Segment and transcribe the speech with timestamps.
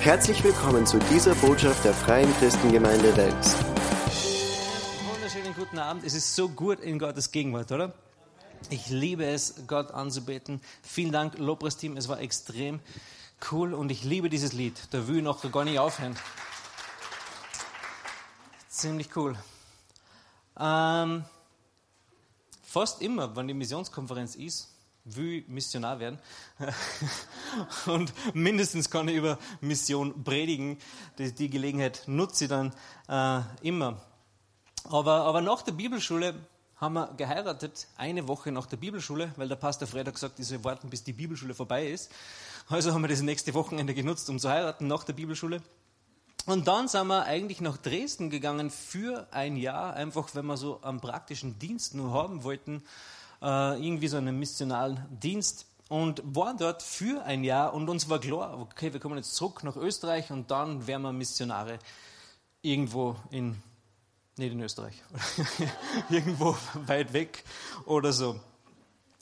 [0.00, 3.56] Herzlich willkommen zu dieser Botschaft der Freien Christengemeinde Wels.
[5.12, 6.04] Wunderschönen guten Abend.
[6.04, 7.92] Es ist so gut in Gottes Gegenwart, oder?
[8.70, 10.62] Ich liebe es, Gott anzubeten.
[10.82, 11.96] Vielen Dank, Lobpreisteam.
[11.96, 12.78] Es war extrem
[13.50, 14.80] cool und ich liebe dieses Lied.
[14.92, 16.16] Da will ich noch gar nicht aufhören.
[18.68, 19.36] Ziemlich cool.
[20.58, 21.24] Ähm,
[22.62, 24.68] fast immer, wenn die Missionskonferenz ist,
[25.16, 26.18] will Missionar werden.
[27.86, 30.78] und mindestens kann ich über Mission predigen.
[31.18, 32.72] Die, die Gelegenheit nutze ich dann
[33.08, 34.00] äh, immer.
[34.84, 36.34] Aber, aber nach der Bibelschule
[36.76, 40.46] haben wir geheiratet, eine Woche nach der Bibelschule, weil der Pastor Fred hat gesagt, ich
[40.46, 42.12] soll warten, bis die Bibelschule vorbei ist.
[42.68, 45.60] Also haben wir das nächste Wochenende genutzt, um zu heiraten nach der Bibelschule.
[46.46, 50.80] Und dann sind wir eigentlich nach Dresden gegangen für ein Jahr, einfach wenn wir so
[50.82, 52.82] einen praktischen Dienst nur haben wollten,
[53.42, 58.18] äh, irgendwie so einen missionalen Dienst und waren dort für ein Jahr und uns war
[58.18, 61.78] klar, okay, wir kommen jetzt zurück nach Österreich und dann wären wir Missionare
[62.62, 63.62] irgendwo in
[64.38, 64.94] nicht in Österreich,
[66.10, 67.42] irgendwo weit weg
[67.86, 68.38] oder so.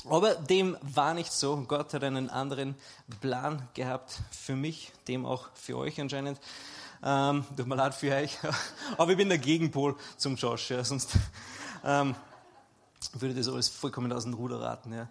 [0.09, 1.57] Aber dem war nicht so.
[1.67, 2.77] Gott hat einen anderen
[3.21, 6.39] Plan gehabt für mich, dem auch für euch anscheinend.
[7.03, 8.39] Ähm, tut mir leid für euch.
[8.99, 11.11] Aber ich bin der Gegenpol zum Josh, ja, sonst
[11.85, 12.15] ähm,
[13.15, 14.93] würde das alles vollkommen aus dem Ruder raten.
[14.93, 15.09] Ja.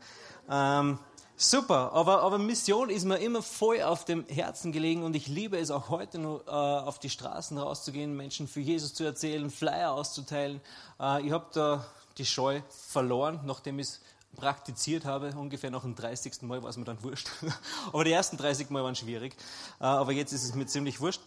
[0.80, 1.00] Ähm,
[1.38, 5.58] Super, aber, aber Mission ist mir immer voll auf dem Herzen gelegen und ich liebe
[5.58, 9.92] es auch heute nur, äh, auf die Straßen rauszugehen, Menschen für Jesus zu erzählen, Flyer
[9.92, 10.62] auszuteilen.
[10.98, 11.86] Äh, ich habe da
[12.18, 14.02] die Scheu verloren, nachdem ich es
[14.38, 16.44] praktiziert habe, ungefähr nach dem 30.
[16.44, 17.30] Mal war es mir dann wurscht.
[17.92, 19.36] aber die ersten 30 Mal waren schwierig,
[19.82, 21.20] äh, aber jetzt ist es mir ziemlich wurscht.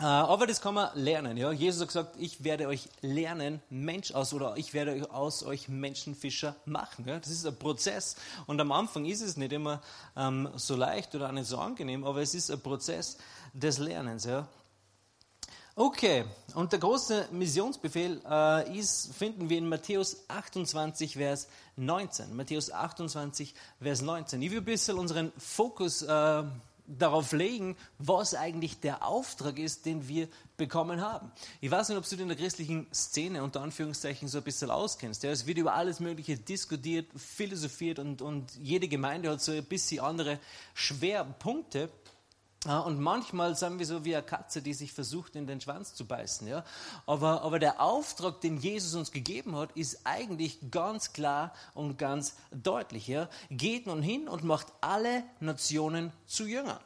[0.00, 1.36] Äh, aber das kann man lernen.
[1.36, 1.52] Ja?
[1.52, 6.56] Jesus hat gesagt, ich werde euch lernen, Mensch aus, oder ich werde aus euch Menschenfischer
[6.64, 7.04] machen.
[7.06, 7.18] Ja?
[7.18, 8.16] Das ist ein Prozess.
[8.46, 9.82] Und am Anfang ist es nicht immer
[10.16, 13.18] ähm, so leicht oder auch nicht so angenehm, aber es ist ein Prozess
[13.52, 14.24] des Lernens.
[14.24, 14.48] Ja?
[15.76, 22.34] Okay, und der große Missionsbefehl äh, ist, finden wir in Matthäus 28, Vers 19.
[22.34, 24.40] Matthäus 28, Vers 19.
[24.40, 26.42] Ich will ein bisschen unseren Fokus äh,
[26.98, 31.32] darauf legen, was eigentlich der Auftrag ist, den wir bekommen haben.
[31.60, 35.22] Ich weiß nicht, ob du in der christlichen Szene unter Anführungszeichen so ein bisschen auskennst.
[35.22, 39.64] Ja, es wird über alles Mögliche diskutiert, philosophiert und, und jede Gemeinde hat so ein
[39.64, 40.38] bisschen andere
[40.74, 41.90] Schwerpunkte.
[42.66, 45.94] Ja, und manchmal sind wir so wie eine Katze, die sich versucht, in den Schwanz
[45.94, 46.46] zu beißen.
[46.46, 46.62] Ja?
[47.06, 52.36] Aber, aber der Auftrag, den Jesus uns gegeben hat, ist eigentlich ganz klar und ganz
[52.50, 53.08] deutlich.
[53.08, 53.30] Ja?
[53.50, 56.80] Geht nun hin und macht alle Nationen zu Jüngern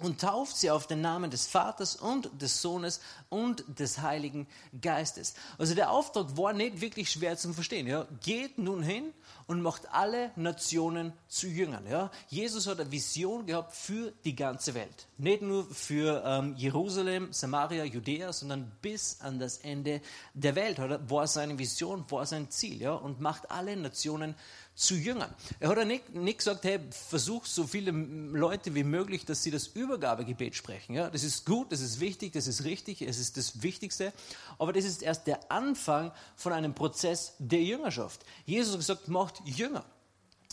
[0.00, 4.46] und tauft sie auf den Namen des Vaters und des Sohnes und des Heiligen
[4.80, 5.34] Geistes.
[5.56, 7.86] Also der Auftrag war nicht wirklich schwer zu verstehen.
[7.86, 8.06] Ja?
[8.22, 9.12] Geht nun hin
[9.46, 11.86] und macht alle Nationen zu Jüngern.
[11.88, 12.10] Ja?
[12.28, 15.06] Jesus hat eine Vision gehabt für die ganze Welt.
[15.16, 20.00] Nicht nur für ähm, Jerusalem, Samaria, Judäa, sondern bis an das Ende
[20.32, 20.78] der Welt.
[21.08, 22.80] War seine Vision, war sein Ziel.
[22.80, 22.94] Ja?
[22.94, 24.38] Und macht alle Nationen zu
[24.76, 25.32] Jüngern.
[25.60, 29.50] Er hat ja nicht, nicht gesagt, hey, versuch so viele Leute wie möglich, dass sie
[29.50, 30.94] das Übergabegebet sprechen.
[30.94, 31.10] Ja?
[31.10, 34.12] Das ist gut, das ist wichtig, das ist richtig, es ist das Wichtigste.
[34.58, 38.24] Aber das ist erst der Anfang von einem Prozess der Jüngerschaft.
[38.46, 39.84] Jesus hat gesagt, macht Jünger.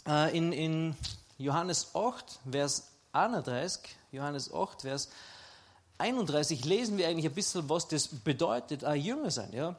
[0.07, 0.95] Äh, in, in
[1.37, 3.81] Johannes 8, Vers 31,
[4.11, 5.09] Johannes 8, Vers
[5.97, 9.51] 31 lesen wir eigentlich ein bisschen, was das bedeutet, ein Jünger sein.
[9.53, 9.75] Ja?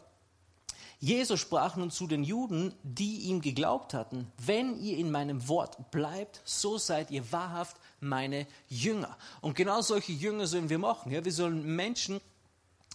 [1.02, 5.90] Jesus sprach nun zu den Juden, die ihm geglaubt hatten, wenn ihr in meinem Wort
[5.90, 9.16] bleibt, so seid ihr wahrhaft meine Jünger.
[9.40, 11.10] Und genau solche Jünger sollen wir machen.
[11.10, 11.24] Ja?
[11.24, 12.20] Wir sollen Menschen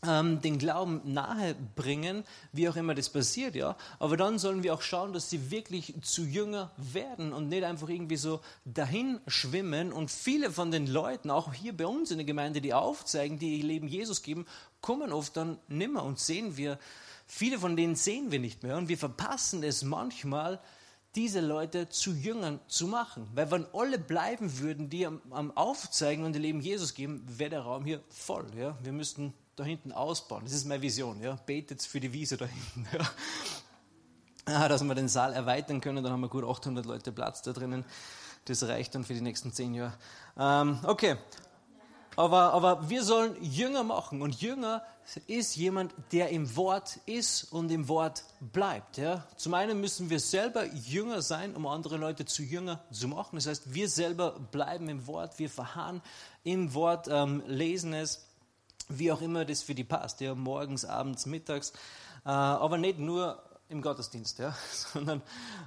[0.06, 2.24] ähm, den Glauben nahe bringen,
[2.54, 3.76] wie auch immer das passiert, ja.
[4.00, 7.90] Aber dann sollen wir auch schauen, dass sie wirklich zu Jünger werden und nicht einfach
[7.90, 9.92] irgendwie so dahin schwimmen.
[9.92, 13.58] Und viele von den Leuten, auch hier bei uns in der Gemeinde, die aufzeigen, die
[13.58, 14.46] ihr Leben Jesus geben,
[14.80, 16.80] kommen oft dann nimmer und sehen wir,
[17.28, 20.62] Viele von denen sehen wir nicht mehr und wir verpassen es manchmal,
[21.16, 23.28] diese Leute zu Jüngern zu machen.
[23.34, 27.50] Weil wenn alle bleiben würden, die am, am Aufzeigen und ihr Leben Jesus geben, wäre
[27.50, 28.46] der Raum hier voll.
[28.56, 28.78] Ja?
[28.84, 30.44] Wir müssten da hinten ausbauen.
[30.46, 31.20] Das ist meine Vision.
[31.22, 31.36] Ja?
[31.46, 32.88] Betet für die Wiese da hinten.
[32.98, 33.10] Ja?
[34.50, 37.52] Ah, dass wir den Saal erweitern können, dann haben wir gut 800 Leute Platz da
[37.52, 37.84] drinnen.
[38.46, 39.98] Das reicht dann für die nächsten zehn Jahre.
[40.40, 41.18] Ähm, okay,
[42.18, 44.24] aber, aber wir sollen Jünger machen.
[44.24, 44.84] Und Jünger
[45.28, 48.98] ist jemand, der im Wort ist und im Wort bleibt.
[48.98, 49.28] Ja?
[49.38, 53.36] Zum einen müssen wir selber Jünger sein, um andere Leute zu Jünger zu machen.
[53.36, 56.02] Das heißt, wir selber bleiben im Wort, wir verharren
[56.44, 58.26] im Wort, ähm, lesen es,
[58.90, 60.20] wie auch immer das für die passt.
[60.20, 60.34] Ja?
[60.34, 61.70] Morgens, abends, mittags.
[62.26, 64.56] Äh, aber nicht nur im Gottesdienst, ja?
[64.72, 65.22] sondern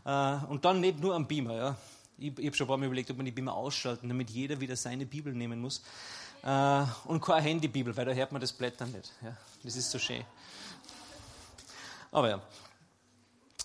[0.05, 1.55] äh, und dann nicht nur am Beamer.
[1.55, 1.77] Ja?
[2.19, 4.61] Ich, ich habe schon ein paar Mal überlegt, ob man die Bibel ausschalten, damit jeder
[4.61, 5.83] wieder seine Bibel nehmen muss.
[6.43, 9.13] Äh, und keine Handybibel, weil da hört man das Blättern nicht.
[9.23, 10.25] Ja, das ist so schön.
[12.11, 12.41] Aber ja.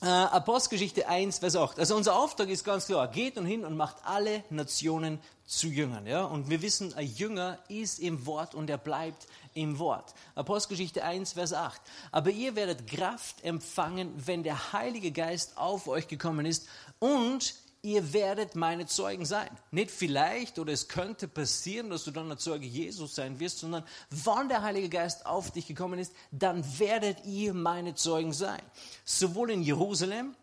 [0.01, 1.80] Äh, Apostelgeschichte 1, Vers 8.
[1.80, 6.06] Also unser Auftrag ist ganz klar, geht und hin und macht alle Nationen zu Jüngern.
[6.06, 6.25] Ja?
[6.25, 10.13] Und wir wissen, ein Jünger ist im Wort und er bleibt im Wort.
[10.36, 11.81] Apostelgeschichte 1, Vers 8.
[12.12, 16.68] Aber ihr werdet Kraft empfangen, wenn der Heilige Geist auf euch gekommen ist
[17.00, 17.56] und
[17.86, 19.50] ihr werdet meine Zeugen sein.
[19.72, 23.86] Nicht vielleicht oder es könnte passieren, dass du dann ein Zeuge Jesus sein wirst, sondern
[24.10, 28.62] wann der Heilige Geist auf dich gekommen ist, dann werdet ihr meine Zeugen sein.
[29.06, 30.36] Sowohl in Jerusalem,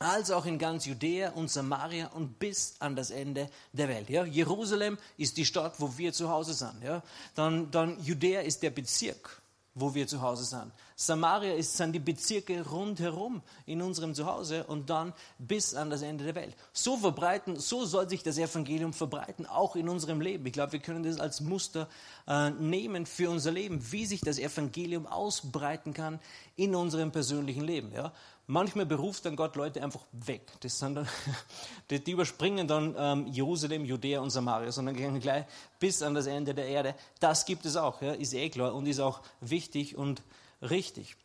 [0.00, 4.10] als auch in ganz Judäa und Samaria und bis an das Ende der Welt.
[4.10, 4.24] Ja?
[4.24, 6.82] Jerusalem ist die Stadt, wo wir zu Hause sind.
[6.82, 7.02] Ja?
[7.34, 9.42] Dann, dann Judäa ist der Bezirk,
[9.74, 10.72] wo wir zu Hause sind.
[10.96, 16.24] Samaria ist, sind die Bezirke rundherum in unserem Zuhause und dann bis an das Ende
[16.24, 16.56] der Welt.
[16.72, 20.44] So verbreiten, so soll sich das Evangelium verbreiten, auch in unserem Leben.
[20.46, 21.88] Ich glaube, wir können das als Muster
[22.26, 26.20] äh, nehmen für unser Leben, wie sich das Evangelium ausbreiten kann
[26.56, 27.92] in unserem persönlichen Leben.
[27.92, 28.12] Ja?
[28.50, 30.42] Manchmal beruft dann Gott Leute einfach weg.
[30.58, 31.08] Das sind dann,
[31.90, 35.44] die, die überspringen dann ähm, Jerusalem, Judäa und Samaria, sondern gehen gleich
[35.78, 36.96] bis an das Ende der Erde.
[37.20, 40.22] Das gibt es auch, ja, ist eh klar und ist auch wichtig und
[40.62, 41.16] richtig.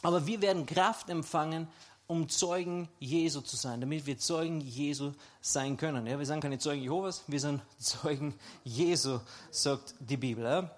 [0.00, 1.68] Aber wir werden Kraft empfangen,
[2.06, 5.12] um Zeugen Jesu zu sein, damit wir Zeugen Jesu
[5.42, 6.06] sein können.
[6.06, 8.32] Ja, wir sind keine Zeugen Jehovas, wir sind Zeugen
[8.64, 9.20] Jesu,
[9.50, 10.44] sagt die Bibel.
[10.44, 10.70] Ja.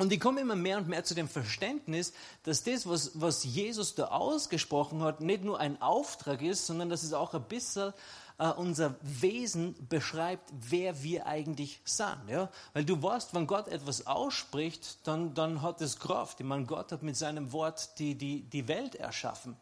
[0.00, 2.14] Und ich komme immer mehr und mehr zu dem Verständnis,
[2.44, 7.02] dass das, was, was Jesus da ausgesprochen hat, nicht nur ein Auftrag ist, sondern dass
[7.02, 7.92] es auch ein bisschen
[8.38, 12.16] äh, unser Wesen beschreibt, wer wir eigentlich sind.
[12.28, 12.48] Ja?
[12.72, 16.40] Weil du weißt, wenn Gott etwas ausspricht, dann, dann hat es Kraft.
[16.40, 19.54] Ich meine, Gott hat mit seinem Wort die, die, die Welt erschaffen.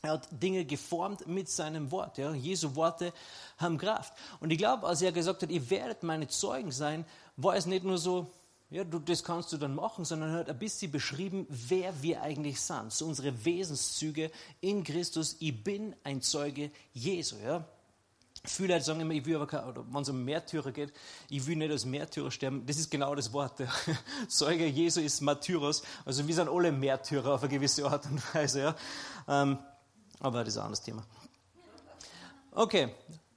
[0.00, 2.16] Er hat Dinge geformt mit seinem Wort.
[2.16, 2.32] Ja?
[2.32, 3.12] Jesu Worte
[3.58, 4.14] haben Kraft.
[4.40, 7.04] Und ich glaube, als er gesagt hat, ihr werdet meine Zeugen sein,
[7.36, 8.30] war es nicht nur so,
[8.74, 12.22] ja, du, das kannst du dann machen, sondern er hat ein bisschen beschrieben, wer wir
[12.22, 12.92] eigentlich sind.
[12.92, 15.36] So unsere Wesenszüge in Christus.
[15.38, 17.36] Ich bin ein Zeuge Jesu.
[17.36, 17.64] Ja?
[18.44, 20.92] Viele Leute sagen immer, ich will aber kein, oder wenn es um Märtyrer geht,
[21.30, 22.66] ich will nicht als Märtyrer sterben.
[22.66, 23.60] Das ist genau das Wort.
[23.60, 23.68] Der
[24.28, 25.84] Zeuge Jesu ist Martyros.
[26.04, 28.60] Also wir sind alle Märtyrer auf eine gewisse Art und Weise.
[28.60, 28.76] Ja.
[29.28, 29.56] Ähm,
[30.18, 31.06] aber das ist ein anderes Thema.
[32.50, 32.92] Okay,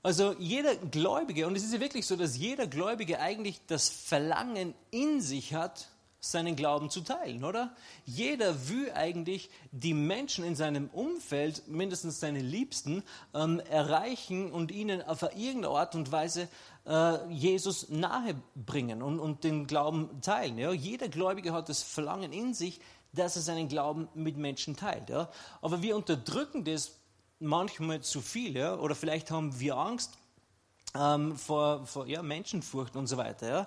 [0.07, 4.73] also jeder Gläubige, und es ist ja wirklich so, dass jeder Gläubige eigentlich das Verlangen
[4.89, 5.89] in sich hat,
[6.21, 7.75] seinen Glauben zu teilen, oder?
[8.05, 15.01] Jeder will eigentlich die Menschen in seinem Umfeld, mindestens seine Liebsten, ähm, erreichen und ihnen
[15.01, 16.47] auf irgendeine Art und Weise
[16.85, 20.57] äh, Jesus nahe bringen und, und, den Glauben teilen.
[20.57, 20.71] Ja?
[20.71, 22.79] Jeder Gläubige hat das Verlangen in sich,
[23.11, 25.09] dass er seinen Glauben mit Menschen teilt.
[25.09, 25.29] Ja?
[25.61, 26.93] Aber wir unterdrücken das
[27.39, 28.75] manchmal zu viel, ja?
[28.75, 30.17] oder vielleicht haben wir Angst
[30.95, 33.47] ähm, vor, vor ja, Menschenfurcht und so weiter.
[33.47, 33.61] Ja?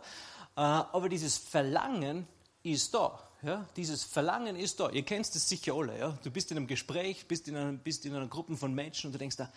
[0.56, 2.26] Äh, aber dieses Verlangen,
[2.62, 3.18] ist da.
[3.42, 3.66] Ja?
[3.76, 4.90] Dieses Verlangen ist da.
[4.90, 5.98] Ihr kennt es sicher alle.
[5.98, 6.18] Ja?
[6.22, 9.12] Du bist in einem Gespräch, bist in, einer, bist in einer Gruppe von Menschen und
[9.12, 9.50] du denkst da,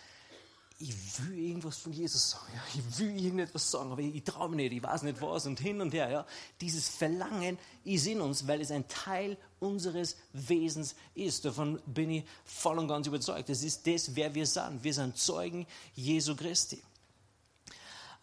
[0.78, 2.62] ich will irgendwas von Jesus sagen, ja?
[2.74, 5.60] ich will irgendetwas sagen, aber ich, ich traue mich nicht, ich weiß nicht was und
[5.60, 6.10] hin und her.
[6.10, 6.26] Ja?
[6.60, 11.44] Dieses Verlangen ist in uns, weil es ein Teil unseres Wesens ist.
[11.44, 13.48] Davon bin ich voll und ganz überzeugt.
[13.48, 14.82] Das ist das, wer wir sind.
[14.82, 16.82] Wir sind Zeugen Jesu Christi.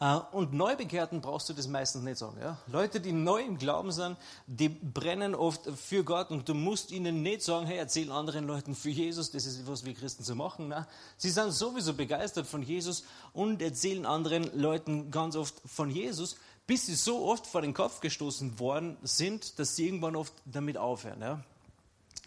[0.01, 2.37] Äh, und Neubekehrten brauchst du das meistens nicht sagen.
[2.41, 2.57] Ja?
[2.67, 7.21] Leute, die neu im Glauben sind, die brennen oft für Gott und du musst ihnen
[7.21, 10.69] nicht sagen, hey, erzähl anderen Leuten für Jesus, das ist was wir Christen so machen.
[10.69, 10.87] Nein,
[11.17, 16.35] sie sind sowieso begeistert von Jesus und erzählen anderen Leuten ganz oft von Jesus,
[16.65, 20.77] bis sie so oft vor den Kopf gestoßen worden sind, dass sie irgendwann oft damit
[20.77, 21.21] aufhören.
[21.21, 21.43] Ja?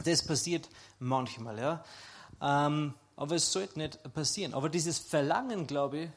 [0.04, 0.68] Das passiert
[1.00, 1.58] manchmal.
[1.58, 1.84] Ja?
[2.40, 4.54] Ähm, aber es sollte nicht passieren.
[4.54, 6.10] Aber dieses Verlangen, glaube ich,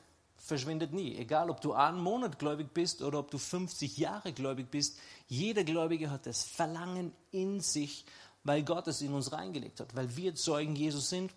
[0.47, 1.15] verschwindet nie.
[1.15, 5.63] Egal, ob du einen Monat gläubig bist oder ob du 50 Jahre gläubig bist, jeder
[5.63, 8.05] Gläubige hat das Verlangen in sich,
[8.43, 11.31] weil Gott es in uns reingelegt hat, weil wir Zeugen Jesus sind.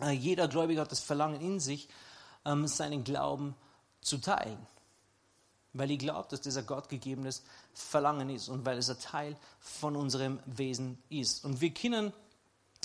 [0.00, 1.88] Äh, jeder Gläubige hat das Verlangen in sich,
[2.44, 3.54] ähm, seinen Glauben
[4.02, 4.58] zu teilen.
[5.72, 9.96] Weil ich glaube, dass das ein gottgegebenes Verlangen ist und weil es ein Teil von
[9.96, 11.44] unserem Wesen ist.
[11.44, 12.12] Und wir können,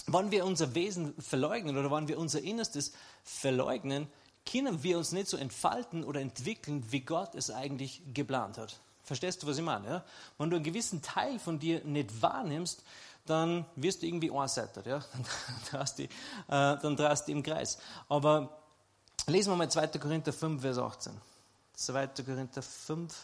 [0.07, 2.93] wenn wir unser Wesen verleugnen oder wenn wir unser Innerstes
[3.23, 4.07] verleugnen,
[4.45, 8.79] können wir uns nicht so entfalten oder entwickeln, wie Gott es eigentlich geplant hat.
[9.03, 9.87] Verstehst du, was ich meine?
[9.87, 10.05] Ja?
[10.37, 12.83] Wenn du einen gewissen Teil von dir nicht wahrnimmst,
[13.25, 14.99] dann wirst du irgendwie einseitig, ja?
[15.71, 15.85] dann,
[16.95, 17.77] drehst du, äh, im Kreis.
[18.09, 18.61] Aber
[19.27, 19.87] lesen wir mal 2.
[19.99, 21.13] Korinther 5, Vers 18.
[21.73, 22.07] 2.
[22.07, 23.15] Korinther 5,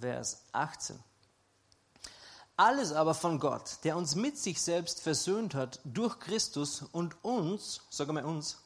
[0.00, 0.98] Vers 18.
[2.56, 7.80] Alles aber von Gott, der uns mit sich selbst versöhnt hat durch Christus und uns,
[7.90, 8.58] sag mal uns,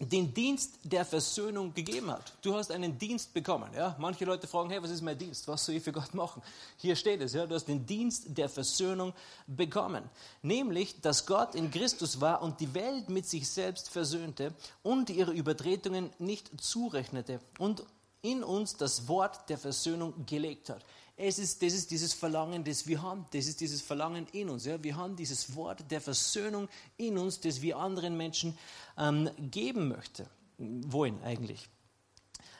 [0.00, 2.32] den Dienst der Versöhnung gegeben hat.
[2.42, 3.70] Du hast einen Dienst bekommen.
[3.74, 3.96] Ja?
[3.98, 5.46] Manche Leute fragen, hey, was ist mein Dienst?
[5.48, 6.42] Was soll ich für Gott machen?
[6.76, 7.46] Hier steht es, ja?
[7.46, 9.12] du hast den Dienst der Versöhnung
[9.46, 10.04] bekommen.
[10.42, 15.32] Nämlich, dass Gott in Christus war und die Welt mit sich selbst versöhnte und ihre
[15.32, 17.84] Übertretungen nicht zurechnete und
[18.24, 20.84] in uns das Wort der Versöhnung gelegt hat.
[21.16, 23.26] Es ist, das ist dieses Verlangen, das wir haben.
[23.32, 24.64] Das ist dieses Verlangen in uns.
[24.64, 24.82] Ja?
[24.82, 28.58] Wir haben dieses Wort der Versöhnung in uns, das wir anderen Menschen
[28.98, 30.26] ähm, geben möchten.
[30.58, 31.68] Wollen eigentlich.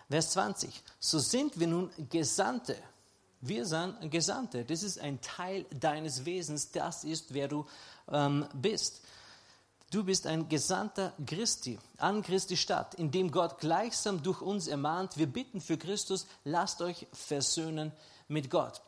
[0.09, 0.83] Vers 20.
[1.00, 2.76] So sind wir nun Gesandte.
[3.40, 4.64] Wir sind Gesandte.
[4.64, 6.71] Das ist ein Teil deines Wesens.
[6.71, 7.66] Das ist, wer du
[8.12, 9.02] ähm, bist.
[9.95, 15.17] Du bist ein Gesandter Christi, an Christi Stadt, in dem Gott gleichsam durch uns ermahnt,
[15.17, 17.93] wir bitten für Christus, lasst euch versöhnen
[18.27, 18.83] mit Gott.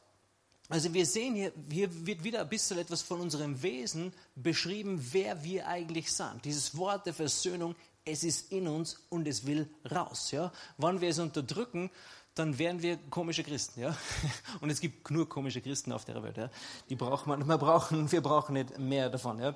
[0.69, 5.45] Also wir sehen hier, hier wird wieder ein bisschen etwas von unserem Wesen beschrieben, wer
[5.45, 6.45] wir eigentlich sind.
[6.45, 10.33] Dieses Wort der Versöhnung, es ist in uns und es will raus.
[10.33, 10.51] Ja?
[10.77, 11.89] Wenn wir es unterdrücken,
[12.35, 13.81] dann wären wir komische Christen.
[13.81, 13.97] Ja?
[14.61, 16.37] Und es gibt nur komische Christen auf der Welt.
[16.37, 16.51] Ja?
[16.91, 19.39] Die braucht man, wir brauchen, wir brauchen nicht mehr davon.
[19.39, 19.55] Ja?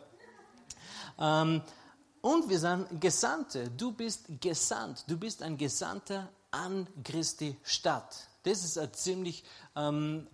[1.20, 1.62] Ähm,
[2.22, 3.70] und wir sind Gesandte.
[3.70, 5.04] Du bist gesandt.
[5.06, 8.28] Du bist ein Gesandter an Christi Stadt.
[8.42, 9.44] Das ist eine ziemlich
[9.76, 10.26] ähm,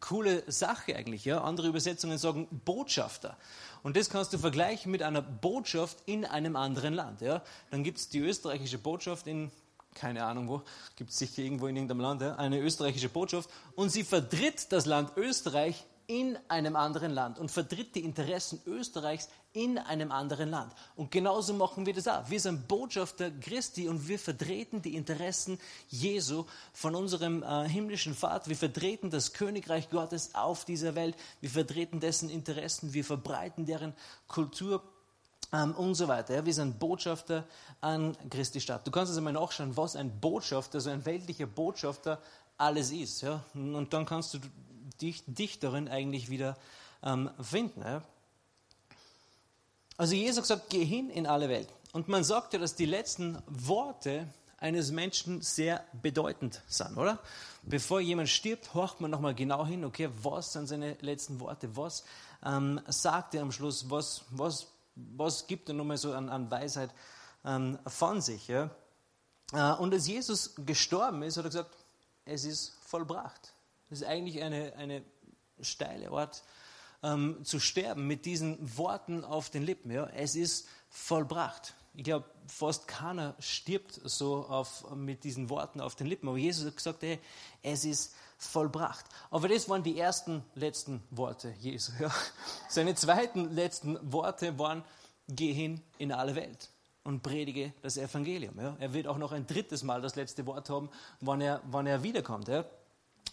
[0.00, 1.24] coole Sache eigentlich.
[1.24, 1.42] Ja?
[1.42, 3.36] Andere Übersetzungen sagen Botschafter.
[3.82, 7.20] Und das kannst du vergleichen mit einer Botschaft in einem anderen Land.
[7.20, 7.42] Ja?
[7.70, 9.50] Dann gibt es die österreichische Botschaft in,
[9.94, 10.62] keine Ahnung wo,
[10.96, 12.36] gibt es sicher irgendwo in irgendeinem Land, ja?
[12.36, 13.50] eine österreichische Botschaft.
[13.74, 19.28] Und sie vertritt das Land Österreich in einem anderen Land und vertritt die Interessen Österreichs
[19.56, 20.70] in einem anderen Land.
[20.96, 22.28] Und genauso machen wir das auch.
[22.28, 25.58] Wir sind Botschafter Christi und wir vertreten die Interessen
[25.88, 26.44] Jesu
[26.74, 28.50] von unserem äh, himmlischen Vater.
[28.50, 31.16] Wir vertreten das Königreich Gottes auf dieser Welt.
[31.40, 32.92] Wir vertreten dessen Interessen.
[32.92, 33.94] Wir verbreiten deren
[34.28, 34.82] Kultur
[35.54, 36.34] ähm, und so weiter.
[36.34, 36.44] Ja.
[36.44, 37.44] Wir sind Botschafter
[37.80, 38.86] an Christi Stadt.
[38.86, 42.20] Du kannst also mal nachschauen, was ein Botschafter, so ein weltlicher Botschafter
[42.58, 43.22] alles ist.
[43.22, 43.42] Ja.
[43.54, 44.38] Und dann kannst du
[45.00, 46.58] dich, dich darin eigentlich wieder
[47.02, 47.80] ähm, finden.
[47.80, 48.02] Ja?
[49.96, 51.68] Also Jesus sagt, geh hin in alle Welt.
[51.92, 57.18] Und man sagt ja, dass die letzten Worte eines Menschen sehr bedeutend sind, oder?
[57.62, 62.04] Bevor jemand stirbt, horcht man nochmal genau hin, okay, was sind seine letzten Worte, was
[62.44, 66.90] ähm, sagt er am Schluss, was, was, was gibt er nochmal so an, an Weisheit
[67.44, 68.48] ähm, von sich.
[68.48, 68.70] Ja?
[69.52, 71.76] Äh, und als Jesus gestorben ist, hat er gesagt,
[72.24, 73.52] es ist vollbracht.
[73.88, 75.02] Das ist eigentlich eine, eine
[75.60, 76.42] steile Art
[77.02, 79.90] ähm, zu sterben mit diesen Worten auf den Lippen.
[79.90, 80.06] Ja?
[80.06, 81.74] Es ist vollbracht.
[81.94, 86.28] Ich glaube, fast keiner stirbt so auf, mit diesen Worten auf den Lippen.
[86.28, 87.18] Aber Jesus hat gesagt, hey,
[87.62, 89.06] es ist vollbracht.
[89.30, 91.92] Aber das waren die ersten letzten Worte Jesu.
[91.98, 92.12] Ja?
[92.68, 94.84] Seine zweiten letzten Worte waren,
[95.28, 96.70] geh hin in alle Welt
[97.02, 98.58] und predige das Evangelium.
[98.60, 98.76] Ja?
[98.78, 102.02] Er wird auch noch ein drittes Mal das letzte Wort haben, wann er, wann er
[102.02, 102.48] wiederkommt.
[102.48, 102.64] Ja?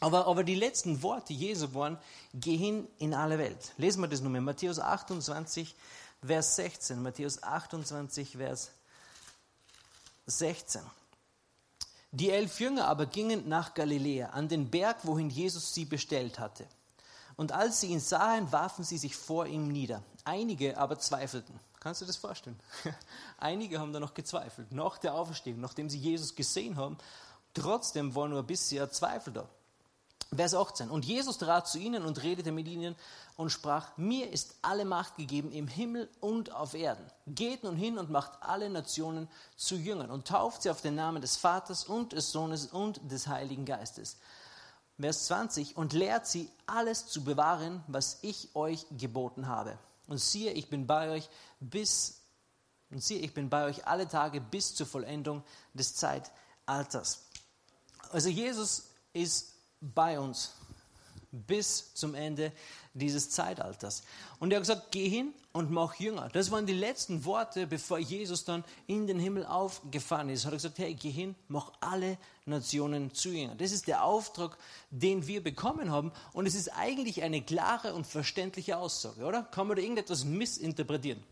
[0.04, 1.98] Aber, aber die letzten Worte Jesu waren,
[2.34, 3.72] geh hin in alle Welt.
[3.78, 4.42] Lesen wir das nun mal.
[4.42, 5.74] Matthäus 28,
[6.22, 7.02] Vers 16.
[7.02, 8.72] Matthäus 28, Vers
[10.26, 10.82] 16.
[12.12, 16.68] Die elf Jünger aber gingen nach Galiläa, an den Berg, wohin Jesus sie bestellt hatte.
[17.38, 20.04] Und als sie ihn sahen, warfen sie sich vor ihm nieder.
[20.26, 21.58] Einige aber zweifelten.
[21.80, 22.60] Kannst du das vorstellen?
[23.38, 26.98] Einige haben da noch gezweifelt, nach der Auferstehung, nachdem sie Jesus gesehen haben.
[27.54, 29.48] Trotzdem war nur ein bisschen Zweifel da.
[30.36, 30.90] Vers 18.
[30.90, 32.96] Und Jesus trat zu ihnen und redete mit ihnen
[33.36, 37.06] und sprach, mir ist alle Macht gegeben im Himmel und auf Erden.
[37.28, 41.22] Geht nun hin und macht alle Nationen zu Jüngern und tauft sie auf den Namen
[41.22, 44.18] des Vaters und des Sohnes und des Heiligen Geistes.
[45.00, 45.78] Vers 20.
[45.78, 49.78] Und lehrt sie alles zu bewahren, was ich euch geboten habe.
[50.08, 52.22] Und siehe, ich bin bei euch bis,
[52.92, 57.24] und siehe, ich bin bei euch alle Tage bis zur Vollendung des Zeitalters.
[58.12, 59.53] Also Jesus ist
[59.94, 60.54] bei uns
[61.32, 62.52] bis zum Ende
[62.94, 64.04] dieses Zeitalters.
[64.40, 66.30] Und er hat gesagt, geh hin und mach Jünger.
[66.32, 70.46] Das waren die letzten Worte, bevor Jesus dann in den Himmel aufgefahren ist.
[70.46, 73.56] Hat er gesagt, hey, geh hin, mach alle Nationen zu Jünger.
[73.56, 74.58] Das ist der Auftrag,
[74.92, 76.12] den wir bekommen haben.
[76.34, 79.42] Und es ist eigentlich eine klare und verständliche Aussage, oder?
[79.42, 81.24] Kann man da irgendetwas missinterpretieren?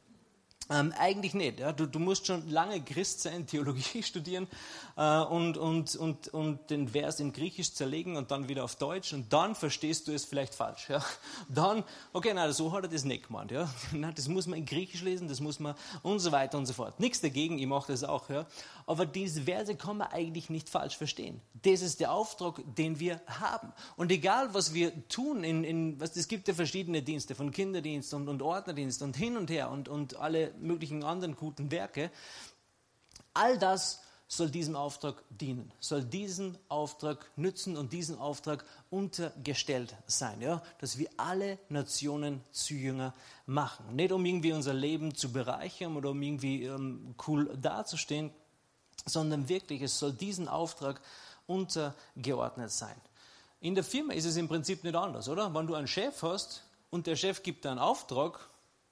[0.71, 1.59] Ähm, eigentlich nicht.
[1.59, 1.73] Ja.
[1.73, 4.47] Du, du, musst schon lange Christ sein, Theologie studieren
[4.95, 9.11] äh, und, und, und, und den Vers in Griechisch zerlegen und dann wieder auf Deutsch
[9.11, 10.87] und dann verstehst du es vielleicht falsch.
[10.89, 11.03] Ja.
[11.49, 13.51] Dann, okay, nein, so hat er das nicht gemeint.
[13.51, 13.69] Ja.
[13.91, 16.73] Nein, das muss man in Griechisch lesen, das muss man und so weiter und so
[16.73, 16.99] fort.
[16.99, 18.29] Nichts dagegen, ich mache das auch.
[18.29, 18.45] Ja.
[18.85, 21.41] Aber diese Verse kann man eigentlich nicht falsch verstehen.
[21.63, 23.73] Das ist der Auftrag, den wir haben.
[23.97, 28.13] Und egal, was wir tun, in, in, was, es gibt ja verschiedene Dienste, von Kinderdienst
[28.13, 32.11] und, und Ordnerdienst und hin und her und, und alle möglichen anderen guten Werke.
[33.33, 34.01] All das
[34.31, 40.63] soll diesem Auftrag dienen, soll diesen Auftrag nützen und diesen Auftrag untergestellt sein, ja?
[40.79, 43.13] dass wir alle Nationen zu Jünger
[43.45, 43.93] machen.
[43.93, 48.31] Nicht um irgendwie unser Leben zu bereichern oder um irgendwie ähm, cool dazustehen,
[49.05, 51.01] sondern wirklich, es soll diesen Auftrag
[51.45, 52.95] untergeordnet sein.
[53.59, 55.53] In der Firma ist es im Prinzip nicht anders, oder?
[55.53, 58.39] Wenn du einen Chef hast und der Chef gibt dir einen Auftrag,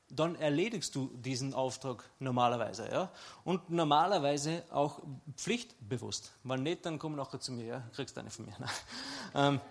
[0.10, 2.90] dann erledigst du diesen Auftrag normalerweise.
[2.92, 3.12] Ja?
[3.44, 5.00] Und normalerweise auch
[5.36, 6.32] pflichtbewusst.
[6.44, 7.84] Wenn nicht, dann komm nachher zu mir, ja?
[7.94, 8.56] kriegst eine von mir.
[9.36, 9.62] ähm,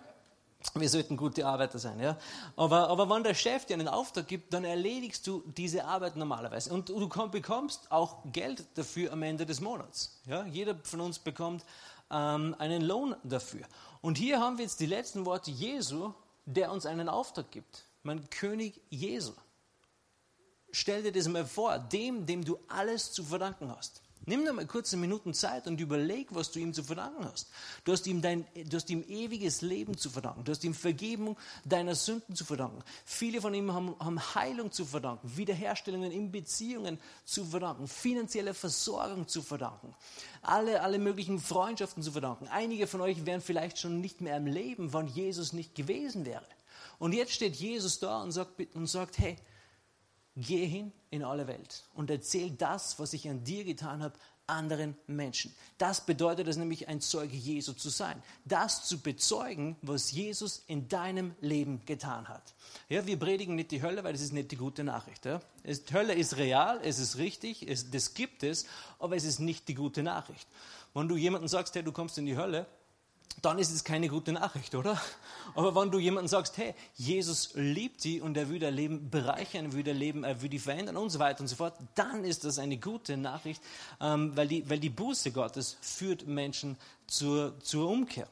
[0.75, 2.01] wir sollten gute Arbeiter sein.
[2.01, 2.17] Ja?
[2.57, 6.73] Aber, aber wenn der Chef dir einen Auftrag gibt, dann erledigst du diese Arbeit normalerweise.
[6.73, 10.21] Und du bekommst auch Geld dafür am Ende des Monats.
[10.27, 10.45] Ja?
[10.47, 11.65] Jeder von uns bekommt
[12.11, 13.63] ähm, einen Lohn dafür.
[14.01, 16.13] Und hier haben wir jetzt die letzten Worte Jesu,
[16.45, 17.85] der uns einen Auftrag gibt.
[18.03, 19.33] Mein König Jesu.
[20.71, 24.03] Stell dir das mal vor, dem, dem du alles zu verdanken hast.
[24.29, 27.49] Nimm dir mal kurze Minuten Zeit und überleg, was du ihm zu verdanken hast.
[27.85, 30.45] Du hast ihm, dein, du hast ihm ewiges Leben zu verdanken.
[30.45, 32.83] Du hast ihm Vergebung deiner Sünden zu verdanken.
[33.07, 39.27] Viele von ihm haben, haben Heilung zu verdanken, Wiederherstellungen in Beziehungen zu verdanken, finanzielle Versorgung
[39.29, 39.95] zu verdanken,
[40.43, 42.49] alle, alle möglichen Freundschaften zu verdanken.
[42.49, 46.45] Einige von euch wären vielleicht schon nicht mehr im Leben, wenn Jesus nicht gewesen wäre.
[46.99, 49.39] Und jetzt steht Jesus da und sagt, und sagt hey,
[50.41, 54.15] Geh hin in alle Welt und erzähl das, was ich an dir getan habe,
[54.47, 55.55] anderen Menschen.
[55.77, 58.23] Das bedeutet es nämlich, ein Zeuge Jesu zu sein.
[58.45, 62.55] Das zu bezeugen, was Jesus in deinem Leben getan hat.
[62.89, 65.27] Ja, wir predigen nicht die Hölle, weil das ist nicht die gute Nachricht.
[65.27, 65.41] Ja?
[65.65, 68.67] Es, Hölle ist real, es ist richtig, es, das gibt es,
[68.99, 70.49] aber es ist nicht die gute Nachricht.
[70.95, 72.67] Wenn du jemandem sagst, hey, du kommst in die Hölle,
[73.43, 75.01] dann ist es keine gute Nachricht, oder?
[75.55, 79.67] Aber wenn du jemandem sagst, hey, Jesus liebt sie und er will dein Leben bereichern,
[79.67, 82.25] er will dein Leben, er will dich verändern und so weiter und so fort, dann
[82.25, 83.63] ist das eine gute Nachricht,
[84.01, 88.29] ähm, weil, die, weil die Buße Gottes führt Menschen zur, zur Umkehr.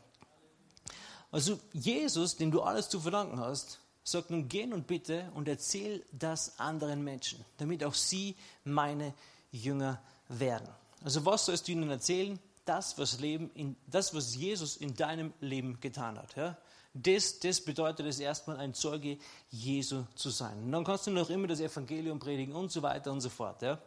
[1.31, 6.05] Also Jesus, dem du alles zu verdanken hast, sagt nun, geh und bitte und erzähl
[6.13, 9.13] das anderen Menschen, damit auch sie meine
[9.51, 10.69] Jünger werden.
[11.03, 12.39] Also was sollst du ihnen erzählen?
[12.67, 16.37] Das, was, Leben in, das, was Jesus in deinem Leben getan hat.
[16.37, 16.59] Ja?
[16.93, 19.19] Das, das bedeutet es erstmal, ein Zeuge
[19.51, 20.65] Jesu zu sein.
[20.65, 23.63] Und dann kannst du noch immer das Evangelium predigen und so weiter und so fort.
[23.63, 23.79] Ja?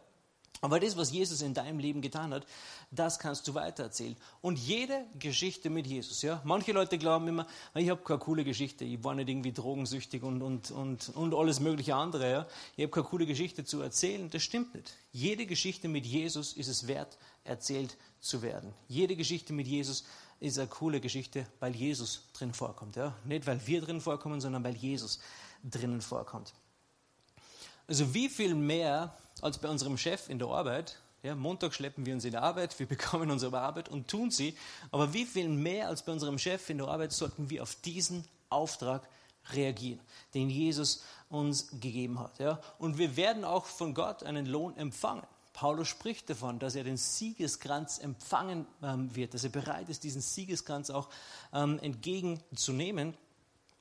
[0.62, 2.46] Aber das, was Jesus in deinem Leben getan hat,
[2.90, 4.16] das kannst du weitererzählen.
[4.42, 6.42] Und jede Geschichte mit Jesus, ja.
[6.44, 10.42] Manche Leute glauben immer, ich habe keine coole Geschichte, ich war nicht irgendwie drogensüchtig und,
[10.42, 12.46] und, und, und alles mögliche andere, ja.
[12.76, 14.28] Ich habe keine coole Geschichte zu erzählen.
[14.28, 14.92] Das stimmt nicht.
[15.12, 18.74] Jede Geschichte mit Jesus ist es wert, erzählt zu werden.
[18.86, 20.04] Jede Geschichte mit Jesus
[20.40, 23.16] ist eine coole Geschichte, weil Jesus drin vorkommt, ja.
[23.24, 25.20] Nicht weil wir drin vorkommen, sondern weil Jesus
[25.64, 26.52] drinnen vorkommt.
[27.90, 31.00] Also wie viel mehr als bei unserem Chef in der Arbeit.
[31.24, 34.56] Ja, Montag schleppen wir uns in die Arbeit, wir bekommen unsere Arbeit und tun sie.
[34.92, 38.24] Aber wie viel mehr als bei unserem Chef in der Arbeit sollten wir auf diesen
[38.48, 39.08] Auftrag
[39.52, 39.98] reagieren,
[40.34, 42.38] den Jesus uns gegeben hat.
[42.38, 42.60] Ja?
[42.78, 45.24] Und wir werden auch von Gott einen Lohn empfangen.
[45.52, 50.20] Paulus spricht davon, dass er den Siegeskranz empfangen ähm, wird, dass er bereit ist, diesen
[50.22, 51.08] Siegeskranz auch
[51.52, 53.14] ähm, entgegenzunehmen.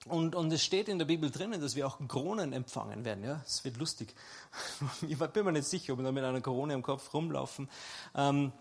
[0.09, 3.23] Und, und es steht in der Bibel drinnen, dass wir auch Kronen empfangen werden.
[3.23, 4.13] Ja, es wird lustig.
[5.07, 7.69] Ich bin mir nicht sicher, ob wir da mit einer Krone im Kopf rumlaufen.
[8.15, 8.51] Ähm,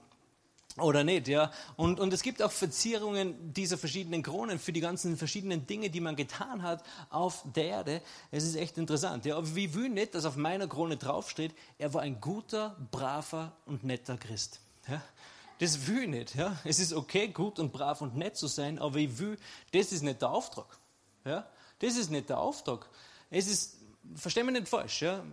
[0.76, 1.50] oder nicht, ja.
[1.76, 6.00] Und, und es gibt auch Verzierungen dieser verschiedenen Kronen für die ganzen verschiedenen Dinge, die
[6.00, 8.02] man getan hat auf der Erde.
[8.30, 9.36] Es ist echt interessant, ja.
[9.36, 14.16] Aber wie nicht, dass auf meiner Krone draufsteht, er war ein guter, braver und netter
[14.16, 14.60] Christ.
[14.88, 15.02] Ja.
[15.58, 16.56] Das will ich nicht, ja.
[16.64, 19.36] Es ist okay, gut und brav und nett zu sein, aber ich will,
[19.72, 20.66] das ist nicht der Auftrag.
[21.24, 21.48] Ja?
[21.78, 22.88] Das ist nicht der Auftrag.
[23.30, 23.76] Es ist,
[24.14, 25.24] versteh mich nicht falsch, ja?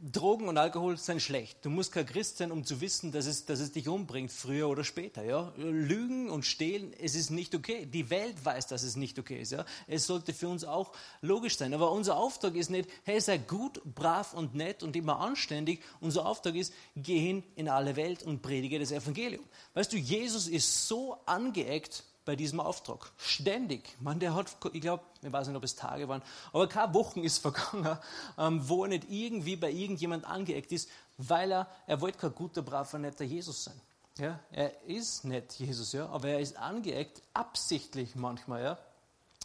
[0.00, 1.64] Drogen und Alkohol sind schlecht.
[1.64, 4.68] Du musst kein Christ sein, um zu wissen, dass es, dass es dich umbringt, früher
[4.68, 5.24] oder später.
[5.24, 5.52] Ja?
[5.56, 7.84] Lügen und Stehlen, es ist nicht okay.
[7.84, 9.50] Die Welt weiß, dass es nicht okay ist.
[9.50, 9.64] Ja?
[9.88, 11.74] Es sollte für uns auch logisch sein.
[11.74, 15.82] Aber unser Auftrag ist nicht, hey, sei gut, brav und nett und immer anständig.
[16.00, 19.44] Unser Auftrag ist, geh hin in alle Welt und predige das Evangelium.
[19.74, 23.10] Weißt du, Jesus ist so angeeckt bei diesem Auftrag.
[23.16, 23.96] Ständig.
[24.00, 26.20] Man, der hat, ich glaube, ich weiß nicht, ob es Tage waren,
[26.52, 27.98] aber keine Wochen ist vergangen,
[28.36, 32.60] ähm, wo er nicht irgendwie bei irgendjemand angeeckt ist, weil er, er wollte kein guter,
[32.60, 33.80] braver, netter Jesus sein.
[34.18, 38.78] Ja, er ist nicht Jesus, ja, aber er ist angeeckt, absichtlich manchmal, ja.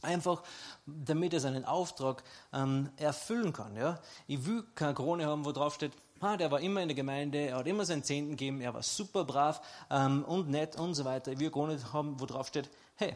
[0.01, 0.43] Einfach,
[0.85, 3.77] damit er seinen Auftrag ähm, erfüllen kann.
[3.77, 4.01] Ja.
[4.27, 5.93] Ich will keine Krone haben, wo drauf steht,
[6.23, 8.83] ah, der war immer in der Gemeinde, er hat immer seinen Zehnten gegeben, er war
[8.83, 11.37] super brav ähm, und nett und so weiter.
[11.39, 13.15] Wir gar nicht haben, wo drauf steht, hey,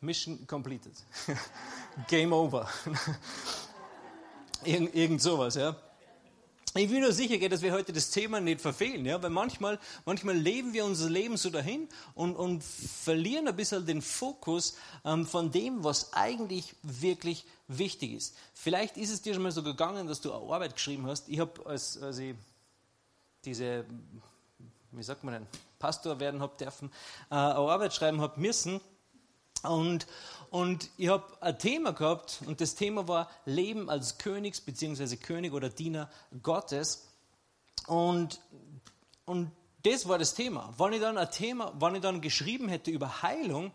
[0.00, 0.94] Mission completed.
[2.08, 2.68] Game over.
[4.64, 5.76] irgend, irgend sowas, ja.
[6.74, 9.78] Ich will nur sicher gehen, dass wir heute das Thema nicht verfehlen, ja, weil manchmal,
[10.06, 15.26] manchmal leben wir unser Leben so dahin und, und verlieren ein bisschen den Fokus ähm,
[15.26, 18.36] von dem, was eigentlich wirklich wichtig ist.
[18.54, 21.28] Vielleicht ist es dir schon mal so gegangen, dass du eine Arbeit geschrieben hast.
[21.28, 22.34] Ich habe, als, als ich
[23.44, 23.84] diese,
[24.92, 25.46] wie sagt man denn,
[25.78, 26.90] Pastor werden habe dürfen,
[27.30, 28.80] äh, eine Arbeit schreiben habe müssen
[29.62, 30.06] und,
[30.52, 35.16] und ich habe ein Thema gehabt und das Thema war Leben als Königs- bzw.
[35.16, 36.10] König oder Diener
[36.42, 37.08] Gottes.
[37.86, 38.38] Und,
[39.24, 39.50] und
[39.82, 40.74] das war das Thema.
[40.76, 43.72] Wenn ich dann ein Thema, wenn ich dann geschrieben hätte über Heilung,